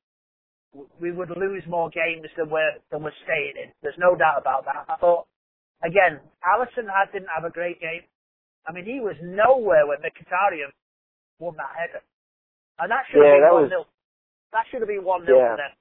we 1.00 1.12
would 1.12 1.30
lose 1.38 1.64
more 1.68 1.90
games 1.90 2.28
than 2.38 2.50
we're 2.50 2.80
than 2.92 3.04
we're 3.04 3.12
staying 3.24 3.54
in. 3.62 3.72
There's 3.82 3.98
no 4.00 4.16
doubt 4.16 4.40
about 4.40 4.66
that. 4.66 4.86
I 4.88 4.96
thought 4.98 5.28
again, 5.84 6.20
Alisson 6.44 6.88
had, 6.88 7.12
didn't 7.12 7.30
have 7.36 7.44
a 7.44 7.52
great 7.52 7.80
game. 7.82 8.02
I 8.66 8.72
mean, 8.72 8.86
he 8.86 9.02
was 9.02 9.16
nowhere 9.22 9.86
when 9.86 9.98
Mkhitaryan 10.00 10.72
won 11.40 11.56
that 11.58 11.76
header. 11.76 12.02
And 12.80 12.90
that 12.90 13.04
should 13.12 13.20
Yeah, 13.22 13.44
have 13.44 13.52
been 13.52 13.62
was- 13.68 13.72
1 13.72 13.86
0. 13.86 13.86
That 14.54 14.66
should 14.72 14.82
have 14.82 14.90
been 14.90 15.04
1 15.04 15.26
0 15.26 15.38
Yeah. 15.38 15.50
for 15.50 15.58
them. 15.58 15.74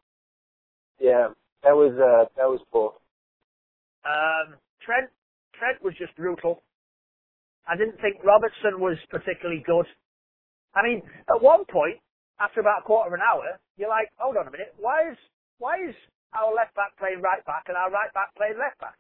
Yeah, 1.01 1.29
that 1.65 1.75
was 1.77 1.93
uh, 1.99 2.31
that 2.37 2.49
was 2.49 2.61
poor. 2.73 2.95
Um, 4.07 4.59
Trent, 4.83 5.11
Trent 5.59 5.83
was 5.83 5.95
just 5.99 6.15
brutal. 6.17 6.63
I 7.69 7.77
didn't 7.77 8.01
think 8.03 8.23
Robertson 8.25 8.81
was 8.83 8.99
particularly 9.11 9.63
good. 9.67 9.87
I 10.75 10.83
mean, 10.83 11.03
at 11.31 11.41
one 11.43 11.65
point, 11.67 12.01
after 12.41 12.61
about 12.61 12.83
a 12.83 12.87
quarter 12.87 13.11
of 13.11 13.15
an 13.15 13.25
hour, 13.25 13.59
you're 13.77 13.91
like, 13.93 14.11
hold 14.19 14.37
on 14.37 14.49
a 14.49 14.53
minute, 14.53 14.75
why 14.79 15.11
is 15.11 15.19
why 15.59 15.79
is 15.83 15.95
our 16.35 16.55
left 16.55 16.75
back 16.75 16.97
playing 16.99 17.23
right 17.23 17.45
back 17.47 17.67
and 17.69 17.77
our 17.77 17.91
right 17.91 18.13
back 18.15 18.35
playing 18.37 18.59
left 18.59 18.81
back? 18.81 18.97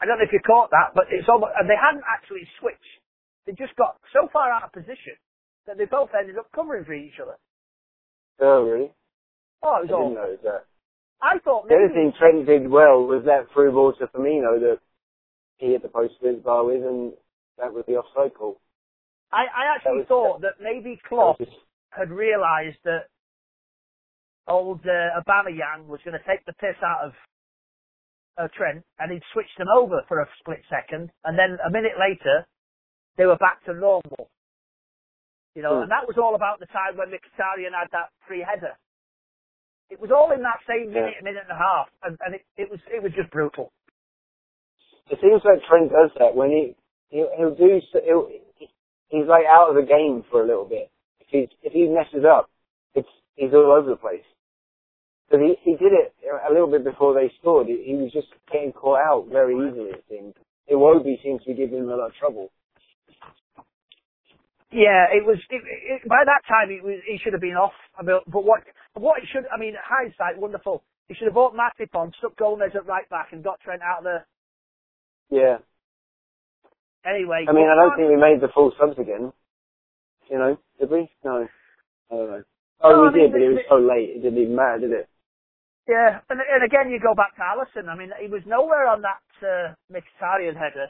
I 0.00 0.06
don't 0.06 0.18
know 0.18 0.26
if 0.26 0.34
you 0.34 0.42
caught 0.44 0.70
that, 0.74 0.92
but 0.94 1.06
it's 1.14 1.28
almost, 1.30 1.54
and 1.56 1.70
they 1.70 1.78
hadn't 1.78 2.04
actually 2.08 2.44
switched. 2.58 2.94
They 3.46 3.54
just 3.54 3.76
got 3.78 3.98
so 4.12 4.28
far 4.32 4.50
out 4.50 4.64
of 4.66 4.72
position 4.74 5.16
that 5.66 5.78
they 5.78 5.84
both 5.86 6.10
ended 6.18 6.38
up 6.38 6.50
covering 6.54 6.84
for 6.84 6.94
each 6.94 7.18
other. 7.20 7.36
Oh, 8.40 8.64
really? 8.64 8.90
Oh, 9.62 9.70
I 9.70 9.78
it 9.78 9.80
was 9.82 9.88
didn't 9.88 10.02
all. 10.02 10.14
know 10.14 10.36
that. 10.44 10.64
I 11.22 11.38
thought 11.38 11.68
The 11.68 11.74
maybe 11.74 11.82
only 11.84 11.94
thing 11.94 12.12
Trent 12.18 12.46
did 12.46 12.68
well 12.68 13.06
was 13.06 13.24
that 13.26 13.46
through 13.52 13.72
ball 13.72 13.92
to 13.94 14.06
Firmino 14.08 14.58
that 14.60 14.80
he 15.58 15.68
hit 15.72 15.82
the 15.82 15.88
post 15.88 16.14
with 16.20 16.42
bar 16.42 16.64
with, 16.64 16.82
and 16.82 17.12
that 17.58 17.72
was 17.72 17.84
the 17.86 17.94
offside 17.94 18.34
call. 18.34 18.60
I, 19.30 19.44
I 19.44 19.76
actually 19.76 19.98
was- 19.98 20.08
thought 20.08 20.40
that 20.42 20.54
maybe 20.60 20.96
That 20.96 21.08
Klopp 21.08 21.38
just- 21.38 21.52
had 21.90 22.10
realised 22.10 22.78
that 22.84 23.06
old 24.48 24.80
uh, 24.84 25.20
Aubameyang 25.20 25.86
was 25.86 26.00
going 26.04 26.18
to 26.18 26.26
take 26.26 26.44
the 26.46 26.52
piss 26.54 26.74
out 26.84 27.04
of 27.06 27.12
uh, 28.38 28.48
Trent, 28.56 28.82
and 28.98 29.12
he'd 29.12 29.22
switched 29.32 29.56
them 29.58 29.68
over 29.68 30.02
for 30.08 30.20
a 30.20 30.26
split 30.40 30.62
second, 30.68 31.10
and 31.24 31.38
then 31.38 31.58
a 31.64 31.70
minute 31.70 31.92
later, 32.00 32.46
they 33.16 33.26
were 33.26 33.36
back 33.36 33.62
to 33.66 33.74
normal. 33.74 34.28
You 35.54 35.62
know, 35.62 35.76
Hmm. 35.76 35.82
and 35.82 35.90
that 35.92 36.06
was 36.08 36.16
all 36.18 36.34
about 36.34 36.60
the 36.60 36.66
time 36.66 36.96
when 36.96 37.10
Mkhitaryan 37.10 37.72
had 37.76 37.90
that 37.92 38.10
free 38.26 38.40
header. 38.40 38.76
It 39.90 40.00
was 40.00 40.10
all 40.10 40.32
in 40.32 40.40
that 40.42 40.60
same 40.66 40.88
minute, 40.92 41.20
minute 41.22 41.42
and 41.44 41.52
a 41.52 41.60
half, 41.60 41.88
and, 42.02 42.16
and 42.24 42.34
it, 42.36 42.42
it 42.56 42.70
was 42.70 42.80
it 42.88 43.02
was 43.02 43.12
just 43.12 43.30
brutal. 43.30 43.70
It 45.10 45.18
seems 45.20 45.42
like 45.44 45.60
Trent 45.68 45.90
does 45.92 46.10
that 46.18 46.34
when 46.34 46.48
he 46.50 46.74
he'll, 47.10 47.28
he'll 47.36 47.54
do 47.54 47.80
he'll, 48.04 48.28
he's 49.08 49.26
like 49.28 49.44
out 49.44 49.68
of 49.68 49.76
the 49.76 49.82
game 49.82 50.24
for 50.30 50.40
a 50.42 50.46
little 50.46 50.64
bit. 50.64 50.90
If 51.20 51.28
he 51.28 51.48
if 51.62 51.72
he 51.74 51.88
messes 51.88 52.24
up, 52.24 52.48
it's 52.94 53.08
he's 53.36 53.52
all 53.52 53.72
over 53.76 53.90
the 53.90 53.96
place. 53.96 54.24
But 55.28 55.40
he 55.40 55.56
he 55.62 55.72
did 55.76 55.92
it 55.92 56.14
a 56.48 56.52
little 56.52 56.70
bit 56.70 56.84
before 56.84 57.12
they 57.12 57.30
scored. 57.40 57.66
He, 57.66 57.82
he 57.84 57.94
was 57.94 58.10
just 58.12 58.28
getting 58.50 58.72
caught 58.72 59.00
out 59.00 59.26
very 59.30 59.54
easily. 59.54 59.90
I 59.90 60.00
think. 60.08 60.08
It 60.08 60.08
seemed. 60.08 60.34
Iwobi 60.70 61.22
seems 61.22 61.42
to 61.42 61.48
be 61.48 61.54
giving 61.54 61.80
him 61.80 61.90
a 61.90 61.96
lot 61.96 62.08
of 62.08 62.14
trouble. 62.14 62.50
Yeah, 64.72 65.12
it 65.12 65.24
was. 65.24 65.36
It, 65.50 65.62
it, 65.64 66.08
by 66.08 66.24
that 66.24 66.40
time, 66.48 66.70
he, 66.70 66.80
was, 66.80 67.00
he 67.06 67.18
should 67.18 67.34
have 67.34 67.42
been 67.42 67.60
off. 67.60 67.76
I 67.98 68.02
mean, 68.02 68.18
but 68.26 68.44
what 68.44 68.62
what 68.94 69.20
he 69.20 69.26
should? 69.26 69.44
I 69.52 69.60
mean, 69.60 69.74
hindsight, 69.76 70.40
wonderful. 70.40 70.82
He 71.08 71.14
should 71.14 71.26
have 71.26 71.34
brought 71.34 71.54
Matip 71.54 71.94
on, 71.94 72.12
stuck 72.18 72.36
Gomez 72.36 72.72
at 72.74 72.86
right 72.86 73.08
back, 73.10 73.28
and 73.32 73.44
got 73.44 73.60
Trent 73.60 73.82
out 73.82 73.98
of 73.98 74.04
there. 74.04 74.26
Yeah. 75.28 75.56
Anyway, 77.04 77.44
I 77.48 77.52
mean, 77.52 77.68
I 77.68 77.74
don't 77.74 77.96
think 77.96 78.08
we 78.08 78.16
made 78.16 78.40
the 78.40 78.48
full 78.54 78.72
subs 78.80 78.98
again. 78.98 79.32
You 80.30 80.38
know, 80.38 80.58
did 80.80 80.90
we? 80.90 81.10
No. 81.24 81.48
I 82.10 82.14
don't 82.14 82.30
know. 82.30 82.42
Oh, 82.80 82.90
No, 82.90 83.02
we 83.02 83.08
I 83.08 83.12
mean, 83.12 83.22
did, 83.24 83.32
but 83.32 83.42
it 83.42 83.48
was 83.48 83.64
so 83.68 83.76
late. 83.76 84.10
It 84.16 84.22
didn't 84.22 84.38
even 84.38 84.56
matter, 84.56 84.80
did 84.80 84.92
it? 84.92 85.08
Yeah, 85.88 86.20
and, 86.30 86.40
and 86.40 86.64
again, 86.64 86.90
you 86.90 87.00
go 87.00 87.14
back 87.14 87.34
to 87.36 87.42
Alisson. 87.42 87.88
I 87.88 87.96
mean, 87.96 88.10
he 88.20 88.28
was 88.28 88.42
nowhere 88.46 88.86
on 88.86 89.02
that 89.02 89.20
uh, 89.42 89.74
Mkhitaryan 89.92 90.54
header. 90.54 90.86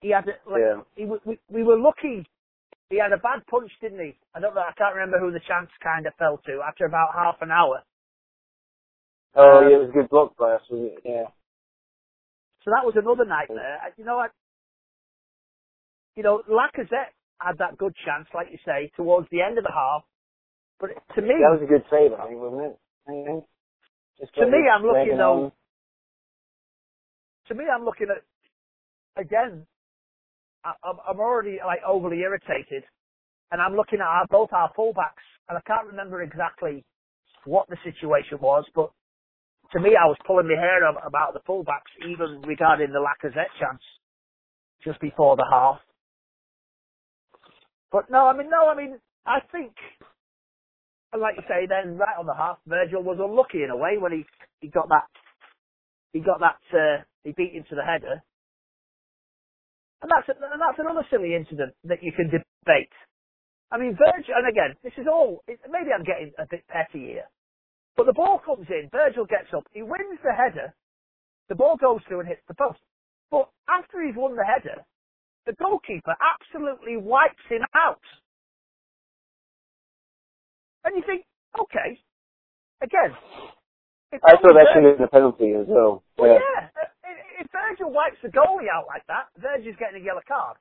He 0.00 0.10
had 0.10 0.28
it. 0.28 0.40
Like, 0.46 0.60
Yeah. 0.60 0.82
He 0.94 1.06
we 1.06 1.38
we 1.50 1.62
were 1.62 1.78
lucky. 1.78 2.26
He 2.90 2.98
had 2.98 3.12
a 3.12 3.18
bad 3.20 3.44
punch, 3.50 3.70
didn't 3.82 4.00
he? 4.00 4.16
I 4.34 4.40
don't 4.40 4.54
know. 4.54 4.62
I 4.64 4.72
can't 4.78 4.94
remember 4.94 5.18
who 5.18 5.30
the 5.30 5.44
chance 5.46 5.68
kind 5.82 6.06
of 6.06 6.14
fell 6.18 6.38
to 6.46 6.60
after 6.66 6.86
about 6.86 7.12
half 7.14 7.36
an 7.42 7.50
hour. 7.50 7.82
Oh, 9.34 9.60
Um, 9.60 9.68
yeah, 9.68 9.76
it 9.76 9.80
was 9.80 9.90
a 9.90 9.92
good 9.92 10.08
block 10.08 10.36
by 10.38 10.52
us, 10.54 10.62
wasn't 10.70 10.92
it? 10.94 11.02
Yeah. 11.04 11.28
So 12.64 12.72
that 12.72 12.84
was 12.84 12.94
another 12.96 13.24
nightmare. 13.28 13.78
You 13.96 14.04
know, 14.04 14.18
I, 14.18 14.28
you 16.16 16.22
know, 16.22 16.42
Lacazette 16.48 17.12
had 17.40 17.58
that 17.58 17.76
good 17.78 17.94
chance, 18.04 18.26
like 18.34 18.48
you 18.50 18.58
say, 18.64 18.90
towards 18.96 19.28
the 19.30 19.42
end 19.42 19.58
of 19.58 19.64
the 19.64 19.72
half. 19.72 20.02
But 20.80 20.90
to 21.14 21.22
me, 21.22 21.34
That 21.40 21.58
was 21.60 21.62
a 21.62 21.66
good 21.70 21.84
save, 21.90 22.12
I 22.12 22.26
think, 22.28 22.40
wasn't 22.40 22.72
it? 22.72 22.78
I 23.06 23.10
think. 23.24 23.44
Just 24.18 24.34
To 24.34 24.46
me, 24.46 24.64
I'm 24.72 24.82
looking 24.82 25.16
though- 25.16 25.44
on. 25.46 25.52
to 27.48 27.54
me, 27.54 27.64
I'm 27.68 27.84
looking 27.84 28.08
at 28.10 28.24
again. 29.20 29.66
I'm 30.82 31.20
already 31.20 31.58
like 31.64 31.80
overly 31.86 32.20
irritated, 32.20 32.84
and 33.52 33.60
I'm 33.60 33.74
looking 33.76 34.00
at 34.00 34.06
our, 34.06 34.26
both 34.30 34.52
our 34.52 34.72
fullbacks, 34.78 35.24
and 35.48 35.58
I 35.58 35.60
can't 35.66 35.86
remember 35.86 36.22
exactly 36.22 36.84
what 37.44 37.68
the 37.68 37.76
situation 37.84 38.38
was, 38.40 38.64
but 38.74 38.90
to 39.72 39.80
me, 39.80 39.90
I 39.96 40.06
was 40.06 40.16
pulling 40.26 40.48
my 40.48 40.54
hair 40.60 40.86
ab- 40.88 41.06
about 41.06 41.34
the 41.34 41.40
fullbacks, 41.48 41.92
even 42.08 42.42
regarding 42.42 42.92
the 42.92 43.00
Lacazette 43.00 43.52
chance 43.60 43.82
just 44.84 45.00
before 45.00 45.36
the 45.36 45.46
half. 45.50 45.80
But 47.92 48.10
no, 48.10 48.26
I 48.26 48.36
mean, 48.36 48.50
no, 48.50 48.68
I 48.68 48.74
mean, 48.76 48.98
I 49.26 49.40
think, 49.52 49.72
and 51.12 51.22
like 51.22 51.36
you 51.36 51.42
say, 51.48 51.66
then 51.68 51.96
right 51.96 52.16
on 52.18 52.26
the 52.26 52.34
half, 52.34 52.58
Virgil 52.66 53.02
was 53.02 53.18
unlucky 53.20 53.62
in 53.62 53.70
a 53.70 53.76
way 53.76 53.96
when 53.98 54.12
he 54.12 54.24
he 54.60 54.68
got 54.68 54.88
that 54.88 55.04
he 56.12 56.20
got 56.20 56.40
that 56.40 56.60
uh, 56.74 57.02
he 57.24 57.32
beat 57.32 57.54
into 57.54 57.74
the 57.74 57.82
header, 57.82 58.22
and 60.02 60.10
that's 60.10 60.28
and 60.28 60.60
that's 60.60 60.78
another 60.78 61.06
silly 61.10 61.34
incident 61.34 61.74
that 61.84 62.02
you 62.02 62.12
can 62.12 62.30
debate. 62.30 62.92
I 63.70 63.76
mean, 63.76 63.98
Virgil, 63.98 64.34
and 64.36 64.48
again, 64.48 64.74
this 64.82 64.94
is 64.96 65.06
all 65.10 65.42
it, 65.46 65.60
maybe 65.68 65.90
I'm 65.92 66.04
getting 66.04 66.32
a 66.38 66.46
bit 66.48 66.64
petty 66.68 67.18
here, 67.18 67.28
but 67.96 68.06
the 68.06 68.16
ball 68.16 68.40
comes 68.44 68.66
in, 68.70 68.88
Virgil 68.92 69.26
gets 69.26 69.52
up, 69.54 69.66
he 69.72 69.82
wins 69.82 70.20
the 70.22 70.32
header, 70.32 70.72
the 71.48 71.54
ball 71.54 71.76
goes 71.76 72.00
through 72.06 72.20
and 72.20 72.28
hits 72.28 72.46
the 72.48 72.54
post, 72.54 72.80
but 73.30 73.50
after 73.68 74.00
he's 74.00 74.16
won 74.16 74.36
the 74.36 74.44
header, 74.44 74.80
the 75.46 75.52
goalkeeper 75.54 76.14
absolutely 76.20 76.96
wipes 76.96 77.44
him 77.48 77.62
out. 77.74 78.04
And 80.84 80.96
you 80.96 81.02
think, 81.04 81.24
okay, 81.60 81.98
again. 82.82 83.12
I 84.12 84.36
thought 84.40 84.56
that 84.56 84.68
should 84.72 84.84
have 84.84 84.96
been 84.96 85.04
a 85.04 85.08
penalty 85.08 85.52
as 85.52 85.66
well. 85.68 86.02
Well, 86.16 86.32
yeah. 86.32 86.68
yeah. 86.72 86.87
If- 87.38 87.50
Virgil 87.52 87.90
wipes 87.90 88.18
the 88.22 88.28
goalie 88.28 88.68
out 88.72 88.86
like 88.86 89.06
that, 89.06 89.28
Virgil's 89.38 89.76
getting 89.78 90.02
a 90.02 90.04
yellow 90.04 90.22
card. 90.26 90.56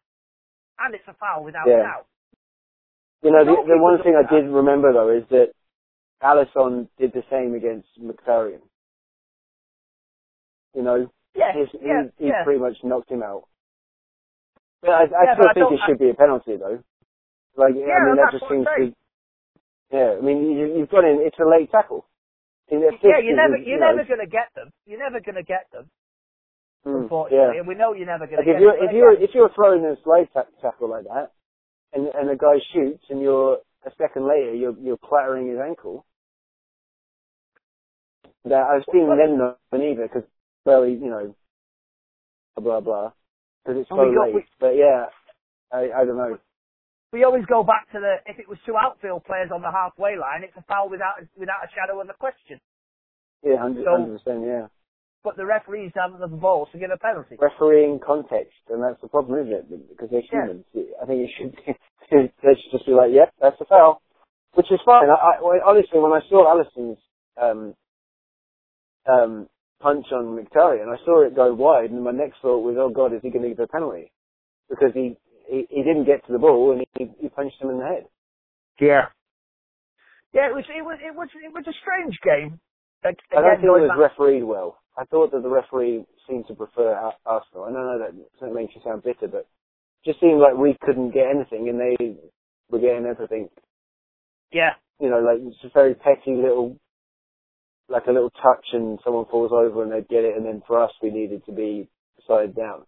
And 0.80 0.94
it's 0.94 1.08
a 1.08 1.14
foul 1.16 1.44
without 1.44 1.68
Yeah. 1.68 1.82
doubt. 1.82 2.06
You 3.24 3.32
know, 3.32 3.44
the, 3.44 3.56
the 3.66 3.78
one 3.82 3.98
thing 4.04 4.14
I 4.16 4.22
did 4.30 4.46
remember 4.48 4.94
though 4.94 5.10
is 5.10 5.24
that 5.30 5.54
Alisson 6.22 6.88
did 6.98 7.14
the 7.14 7.24
same 7.32 7.56
against 7.56 7.90
Mkhitaryan. 8.00 8.62
You 10.76 10.84
know, 10.84 11.12
Yeah, 11.34 11.54
his, 11.54 11.70
yeah, 11.82 12.04
he, 12.18 12.26
he 12.26 12.30
yeah. 12.30 12.44
pretty 12.44 12.60
much 12.60 12.78
knocked 12.84 13.10
him 13.10 13.24
out. 13.24 13.48
But 14.82 14.92
I, 14.92 15.02
I 15.04 15.24
Yeah, 15.26 15.34
still 15.34 15.46
but 15.48 15.54
think 15.56 15.66
don't- 15.70 15.74
it 15.74 15.80
should 15.86 16.00
be 16.00 16.10
a 16.12 16.14
penalty 16.14 16.58
though. 16.58 16.84
Like, 17.56 17.74
Yeah, 17.76 17.90
I 17.98 18.06
mean, 18.06 18.16
that 18.18 18.32
just 18.32 18.48
seems 18.48 18.66
to. 18.68 18.94
Yeah, 19.90 20.18
I 20.20 20.22
mean, 20.22 20.52
you, 20.52 20.78
you've 20.78 20.90
got 20.90 21.06
in. 21.06 21.22
It's 21.26 21.40
a 21.40 21.48
late 21.48 21.72
tackle. 21.72 22.06
Yeah, 22.70 23.18
you're 23.24 23.36
never, 23.36 23.56
you 23.58 23.66
you're 23.66 23.80
know, 23.80 23.96
never 23.96 24.04
going 24.04 24.20
to 24.20 24.28
get 24.28 24.52
them. 24.54 24.70
You're 24.86 25.00
never 25.00 25.22
going 25.22 25.36
to 25.40 25.44
get 25.44 25.72
them, 25.72 25.90
mm, 26.86 27.04
unfortunately. 27.04 27.56
Yeah. 27.56 27.60
And 27.60 27.68
we 27.68 27.76
know 27.76 27.94
you're 27.94 28.06
never 28.06 28.26
going 28.28 28.38
Like 28.38 28.46
to 28.46 28.52
if 28.52 28.56
get 28.58 28.62
you're 28.62 28.86
if 28.86 28.92
you're 28.94 29.14
if 29.24 29.30
you're 29.34 29.50
throwing 29.56 29.86
a 29.86 29.96
slide 30.04 30.30
ta- 30.34 30.46
tackle 30.62 30.90
like 30.90 31.06
that, 31.06 31.32
and 31.94 32.08
and 32.14 32.30
the 32.30 32.36
guy 32.36 32.60
shoots, 32.74 33.04
and 33.10 33.22
you're 33.22 33.60
a 33.86 33.92
second 33.98 34.28
later 34.28 34.54
you're 34.54 34.76
you're 34.80 34.98
clattering 34.98 35.48
his 35.50 35.60
ankle. 35.60 36.06
That 38.46 38.64
I've 38.64 38.86
seen 38.92 39.08
Well, 39.08 39.18
them 39.18 39.38
not 39.38 39.60
either 39.74 40.08
because 40.08 40.24
very 40.66 40.94
you 40.94 41.10
know 41.10 41.36
blah 42.56 42.80
blah 42.80 43.12
because 43.64 43.82
it's 43.82 43.90
so 43.90 43.96
got- 43.98 44.26
late. 44.28 44.36
we- 44.36 44.46
but 44.60 44.76
yeah, 44.76 45.08
I 45.72 45.92
I 45.92 46.06
don't 46.06 46.18
know. 46.18 46.38
we 47.12 47.24
always 47.24 47.46
go 47.46 47.64
back 47.64 47.92
to 47.92 48.00
the, 48.00 48.18
if 48.26 48.38
it 48.40 48.48
was 48.48 48.58
two 48.66 48.76
outfield 48.78 49.24
players 49.26 49.50
on 49.54 49.62
the 49.62 49.72
halfway 49.72 50.18
line, 50.18 50.44
it's 50.44 50.56
a 50.58 50.62
foul 50.64 50.90
without, 50.90 51.16
without 51.38 51.64
a 51.64 51.70
shadow 51.72 52.00
of 52.02 52.10
a 52.10 52.14
question. 52.14 52.60
Yeah, 53.44 53.58
hundred 53.58 53.86
So- 53.86 54.06
percent. 54.06 54.44
Yeah, 54.46 54.68
But 55.28 55.36
the 55.36 55.46
referees 55.46 55.92
haven't 55.94 56.22
the 56.22 56.28
balls 56.32 56.70
to 56.72 56.80
get 56.80 56.90
a 56.90 56.96
penalty. 56.98 57.36
refereeing 57.38 58.00
context, 58.00 58.56
and 58.70 58.82
that's 58.82 58.96
the 59.02 59.10
problem, 59.10 59.42
isn't 59.44 59.52
it? 59.54 59.90
Because 59.90 60.10
they're 60.10 60.22
Yeah. 60.32 60.48
humans. 60.48 60.66
I 61.02 61.06
think 61.06 61.28
it 61.28 61.32
should 61.36 61.52
they 62.42 62.56
should 62.56 62.72
just 62.72 62.86
be 62.86 62.94
like, 62.94 63.12
yep, 63.12 63.34
that's 63.42 63.60
a 63.60 63.66
foul, 63.66 64.02
which 64.54 64.72
is 64.72 64.80
fine. 64.86 65.10
I, 65.10 65.36
I 65.44 65.60
honestly, 65.68 66.00
when 66.00 66.14
I 66.14 66.22
saw 66.30 66.48
Alisson's 66.48 66.98
um, 67.36 67.76
um, 69.06 69.50
punch 69.82 70.06
on 70.14 70.38
Mkhitaryan, 70.40 70.88
I 70.88 71.04
saw 71.04 71.28
it 71.28 71.36
go 71.36 71.54
wide, 71.54 71.92
and 71.92 72.02
my 72.06 72.12
next 72.12 72.38
thought 72.42 72.60
was, 72.64 72.78
oh 72.80 72.88
god, 72.90 73.12
is 73.14 73.20
he 73.22 73.30
going 73.30 73.44
to 73.44 73.50
give 73.50 73.60
a 73.60 73.68
penalty? 73.68 74.14
Because 74.70 74.92
he, 74.94 75.18
he 75.50 75.68
he 75.70 75.84
didn't 75.84 76.06
get 76.06 76.26
to 76.28 76.32
the 76.32 76.40
ball 76.40 76.72
and 76.72 76.86
he, 76.98 77.12
he 77.20 77.28
punched 77.28 77.62
him 77.62 77.70
in 77.70 77.80
the 77.80 77.86
head. 77.86 78.06
Yeah. 78.80 79.08
Yeah, 80.34 80.48
it 80.52 80.56
was, 80.56 80.64
it 80.70 80.84
was, 80.86 81.00
it 81.04 81.14
was, 81.16 81.28
it 81.36 81.54
was 81.54 81.66
a 81.68 81.74
strange 81.84 82.18
game. 82.24 82.62
Ag- 83.04 83.16
I 83.32 83.36
don't 83.36 83.44
Again, 83.46 83.56
think 83.62 83.68
it 83.68 83.82
was 83.82 83.90
back- 83.90 84.12
refereed 84.12 84.44
well. 84.44 84.78
I 84.98 85.06
thought 85.06 85.32
that 85.32 85.44
the 85.44 85.50
referee 85.50 86.06
seemed 86.28 86.48
to 86.48 86.56
prefer 86.56 86.94
Ar- 86.94 87.14
Arsenal. 87.26 87.66
I 87.66 87.72
know 87.72 88.00
that 88.00 88.16
that 88.42 88.54
makes 88.54 88.74
you 88.76 88.82
sound 88.84 89.04
bitter, 89.04 89.28
but 89.28 89.48
just 90.06 90.20
seemed 90.20 90.40
like 90.40 90.58
we 90.58 90.78
couldn't 90.82 91.14
get 91.14 91.28
anything, 91.30 91.70
and 91.70 91.80
they 91.80 92.18
were 92.70 92.80
getting 92.80 93.06
everything. 93.06 93.50
Yeah. 94.52 94.72
You 95.00 95.10
know, 95.10 95.20
like 95.20 95.40
it's 95.42 95.64
a 95.64 95.70
very 95.74 95.94
petty 95.94 96.36
little, 96.36 96.78
like 97.90 98.08
a 98.08 98.12
little 98.12 98.32
touch, 98.32 98.66
and 98.74 99.00
someone 99.04 99.26
falls 99.30 99.52
over 99.54 99.84
and 99.84 99.92
they'd 99.92 100.10
get 100.10 100.24
it, 100.24 100.36
and 100.36 100.46
then 100.46 100.64
for 100.66 100.84
us, 100.84 100.92
we 101.02 101.12
needed 101.12 101.46
to 101.46 101.52
be 101.52 101.88
side 102.28 102.56
down. 102.56 102.84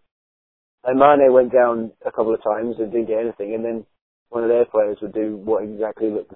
And 0.83 0.99
Mane 0.99 1.31
went 1.31 1.51
down 1.53 1.91
a 2.05 2.11
couple 2.11 2.33
of 2.33 2.43
times 2.43 2.75
and 2.79 2.91
didn't 2.91 3.07
get 3.07 3.19
anything, 3.19 3.53
and 3.53 3.63
then 3.63 3.85
one 4.29 4.43
of 4.43 4.49
their 4.49 4.65
players 4.65 4.97
would 5.01 5.13
do 5.13 5.37
what 5.37 5.63
exactly 5.63 6.09
looked 6.09 6.33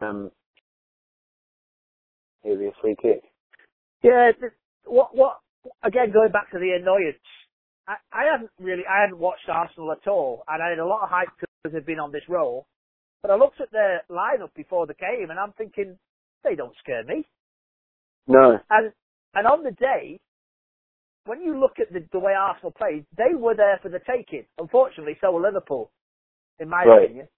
um 0.00 0.30
it'd 2.44 2.58
be 2.58 2.66
a 2.66 2.72
free 2.80 2.96
kick. 3.00 3.22
Yeah, 4.02 4.32
th- 4.38 4.52
what 4.84 5.14
what 5.14 5.38
again 5.82 6.12
going 6.12 6.32
back 6.32 6.50
to 6.52 6.58
the 6.58 6.72
annoyance. 6.80 7.18
I, 7.88 7.96
I 8.12 8.24
hadn't 8.32 8.50
really 8.60 8.84
I 8.88 9.02
hadn't 9.02 9.18
watched 9.18 9.48
Arsenal 9.48 9.92
at 9.92 10.06
all, 10.08 10.44
and 10.48 10.62
I 10.62 10.70
had 10.70 10.78
a 10.78 10.86
lot 10.86 11.02
of 11.02 11.10
hype 11.10 11.28
because 11.38 11.74
they've 11.74 11.86
been 11.86 12.00
on 12.00 12.12
this 12.12 12.24
roll. 12.28 12.66
But 13.22 13.30
I 13.30 13.36
looked 13.36 13.60
at 13.60 13.70
their 13.72 14.02
lineup 14.10 14.54
before 14.56 14.86
the 14.86 14.94
game, 14.94 15.30
and 15.30 15.38
I'm 15.38 15.52
thinking 15.52 15.98
they 16.44 16.54
don't 16.54 16.74
scare 16.78 17.04
me. 17.04 17.26
No. 18.26 18.58
And 18.70 18.92
and 19.34 19.46
on 19.46 19.62
the 19.64 19.72
day, 19.72 20.18
when 21.26 21.40
you 21.42 21.58
look 21.58 21.78
at 21.78 21.92
the, 21.92 22.04
the 22.12 22.18
way 22.18 22.32
Arsenal 22.32 22.72
played, 22.72 23.04
they 23.16 23.34
were 23.36 23.54
there 23.54 23.78
for 23.82 23.88
the 23.90 24.00
taking. 24.08 24.44
Unfortunately, 24.58 25.16
so 25.20 25.32
were 25.32 25.42
Liverpool, 25.42 25.90
in 26.58 26.68
my 26.68 26.84
Right. 26.84 27.04
opinion. 27.04 27.28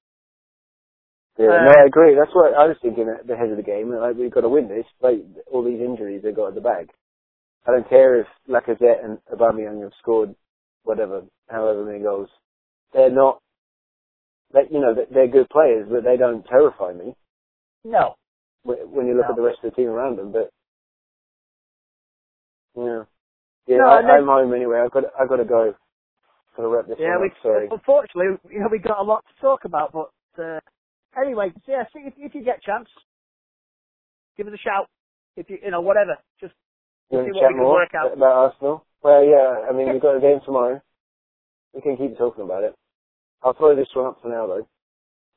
Yeah, 1.38 1.46
no, 1.64 1.72
I 1.72 1.86
agree. 1.86 2.14
That's 2.14 2.34
what 2.34 2.54
I 2.54 2.66
was 2.66 2.76
thinking 2.82 3.08
at 3.08 3.26
the 3.26 3.36
head 3.36 3.50
of 3.50 3.56
the 3.56 3.62
game. 3.62 3.90
Like 3.90 4.16
we've 4.16 4.30
got 4.30 4.42
to 4.42 4.48
win 4.48 4.68
this. 4.68 4.84
Like 5.00 5.24
all 5.50 5.64
these 5.64 5.80
injuries 5.80 6.22
they've 6.22 6.36
got 6.36 6.48
at 6.48 6.54
the 6.54 6.60
back. 6.60 6.86
I 7.66 7.72
don't 7.72 7.88
care 7.88 8.20
if 8.20 8.26
Lacazette 8.48 9.04
and 9.04 9.18
Aubameyang 9.32 9.82
have 9.82 9.92
scored 10.00 10.34
whatever, 10.84 11.22
however 11.48 11.84
many 11.84 12.00
goals. 12.00 12.28
They're 12.92 13.10
not. 13.10 13.40
They, 14.52 14.62
you 14.70 14.80
know, 14.80 14.94
they're 15.10 15.28
good 15.28 15.48
players, 15.48 15.88
but 15.90 16.04
they 16.04 16.16
don't 16.18 16.44
terrify 16.46 16.92
me 16.92 17.14
No. 17.84 18.16
when 18.64 19.06
you 19.06 19.14
look 19.16 19.26
No. 19.26 19.30
at 19.30 19.36
the 19.36 19.42
rest 19.42 19.58
of 19.64 19.70
the 19.70 19.76
team 19.76 19.88
around 19.88 20.18
them. 20.18 20.32
But 20.32 20.50
yeah, 22.76 23.04
yeah, 23.66 23.76
No, 23.78 23.86
I, 23.86 24.00
I'm 24.18 24.26
home 24.26 24.52
anyway. 24.52 24.80
I've 24.84 24.90
got 24.90 25.04
I've 25.18 25.28
got 25.28 25.36
to 25.36 25.44
go. 25.44 25.74
Got 26.56 26.62
to 26.64 26.68
wrap 26.68 26.86
this 26.86 26.98
Yeah, 27.00 27.18
we, 27.18 27.28
up. 27.28 27.32
Sorry. 27.42 27.68
unfortunately, 27.70 28.36
you 28.50 28.60
know, 28.60 28.68
we 28.70 28.78
got 28.78 28.98
a 28.98 29.02
lot 29.02 29.24
to 29.24 29.40
talk 29.40 29.64
about, 29.64 29.92
but 29.92 30.10
uh, 30.42 30.60
anyway, 31.20 31.52
yeah, 31.66 31.84
see 31.92 32.00
if, 32.06 32.14
if 32.16 32.34
you 32.34 32.44
get 32.44 32.58
a 32.58 32.66
chance, 32.66 32.88
give 34.36 34.46
us 34.46 34.54
a 34.54 34.58
shout. 34.58 34.88
If 35.36 35.48
you, 35.50 35.58
you 35.62 35.70
know, 35.70 35.80
whatever, 35.80 36.16
just 36.40 36.52
see 37.10 37.16
what 37.16 37.26
we 37.28 37.32
can 37.40 37.56
more 37.58 37.74
work 37.74 37.94
out. 37.94 38.12
about 38.12 38.52
Arsenal? 38.52 38.84
Well, 39.02 39.24
yeah. 39.24 39.66
I 39.68 39.72
mean, 39.72 39.92
we've 39.92 40.02
got 40.02 40.16
a 40.16 40.20
game 40.20 40.40
tomorrow. 40.44 40.80
We 41.74 41.80
can 41.80 41.96
keep 41.96 42.16
talking 42.18 42.44
about 42.44 42.64
it. 42.64 42.74
I'll 43.42 43.54
throw 43.54 43.74
this 43.74 43.88
one 43.94 44.06
up 44.06 44.18
for 44.22 44.28
now, 44.28 44.46
though, 44.46 44.68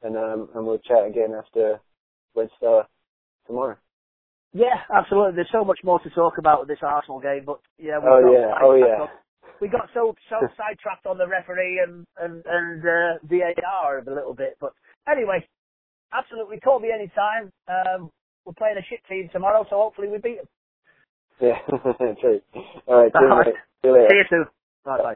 and 0.04 0.18
um, 0.18 0.50
and 0.54 0.66
we'll 0.66 0.78
chat 0.80 1.08
again 1.08 1.34
after 1.34 1.80
Red 2.36 2.50
Star 2.58 2.88
tomorrow. 3.48 3.78
yeah, 4.54 4.84
absolutely. 4.94 5.36
There's 5.36 5.50
so 5.52 5.64
much 5.66 5.80
more 5.84 6.00
to 6.00 6.10
talk 6.12 6.38
about 6.38 6.60
with 6.60 6.68
this 6.70 6.84
Arsenal 6.84 7.20
game, 7.20 7.44
but 7.46 7.60
yeah, 7.80 7.98
we 8.00 8.06
Oh 8.08 8.22
got 8.22 8.32
yeah, 8.32 8.52
oh 8.62 8.76
yeah. 8.76 9.08
We 9.62 9.70
got 9.70 9.90
so 9.94 10.14
so 10.30 10.36
sidetracked 10.58 11.08
on 11.08 11.18
the 11.18 11.28
referee 11.28 11.82
and 11.86 12.06
and 12.20 12.44
and 12.46 12.84
uh, 12.84 13.18
VAR 13.24 14.00
a 14.00 14.14
little 14.14 14.34
bit, 14.36 14.58
but 14.60 14.74
anyway, 15.10 15.48
absolutely. 16.14 16.60
Call 16.60 16.80
me 16.80 16.90
anytime. 16.94 17.52
Um, 17.68 18.12
we're 18.46 18.54
playing 18.58 18.78
a 18.78 18.86
shit 18.90 19.00
team 19.10 19.30
tomorrow, 19.34 19.66
so 19.70 19.78
hopefully 19.78 20.10
we 20.10 20.18
beat 20.20 20.38
them. 20.38 20.48
Yeah, 21.42 21.60
true. 22.22 22.42
All 22.88 23.04
right, 23.04 23.14
cheers, 23.18 23.32
All 23.32 23.38
right. 23.38 23.48
mate. 23.48 23.56
See 23.82 23.88
you 23.90 23.94
later. 23.94 24.08
See 24.10 24.18
you 24.18 24.26
soon. 24.30 24.46
Bye 24.86 24.98
bye. 25.04 25.16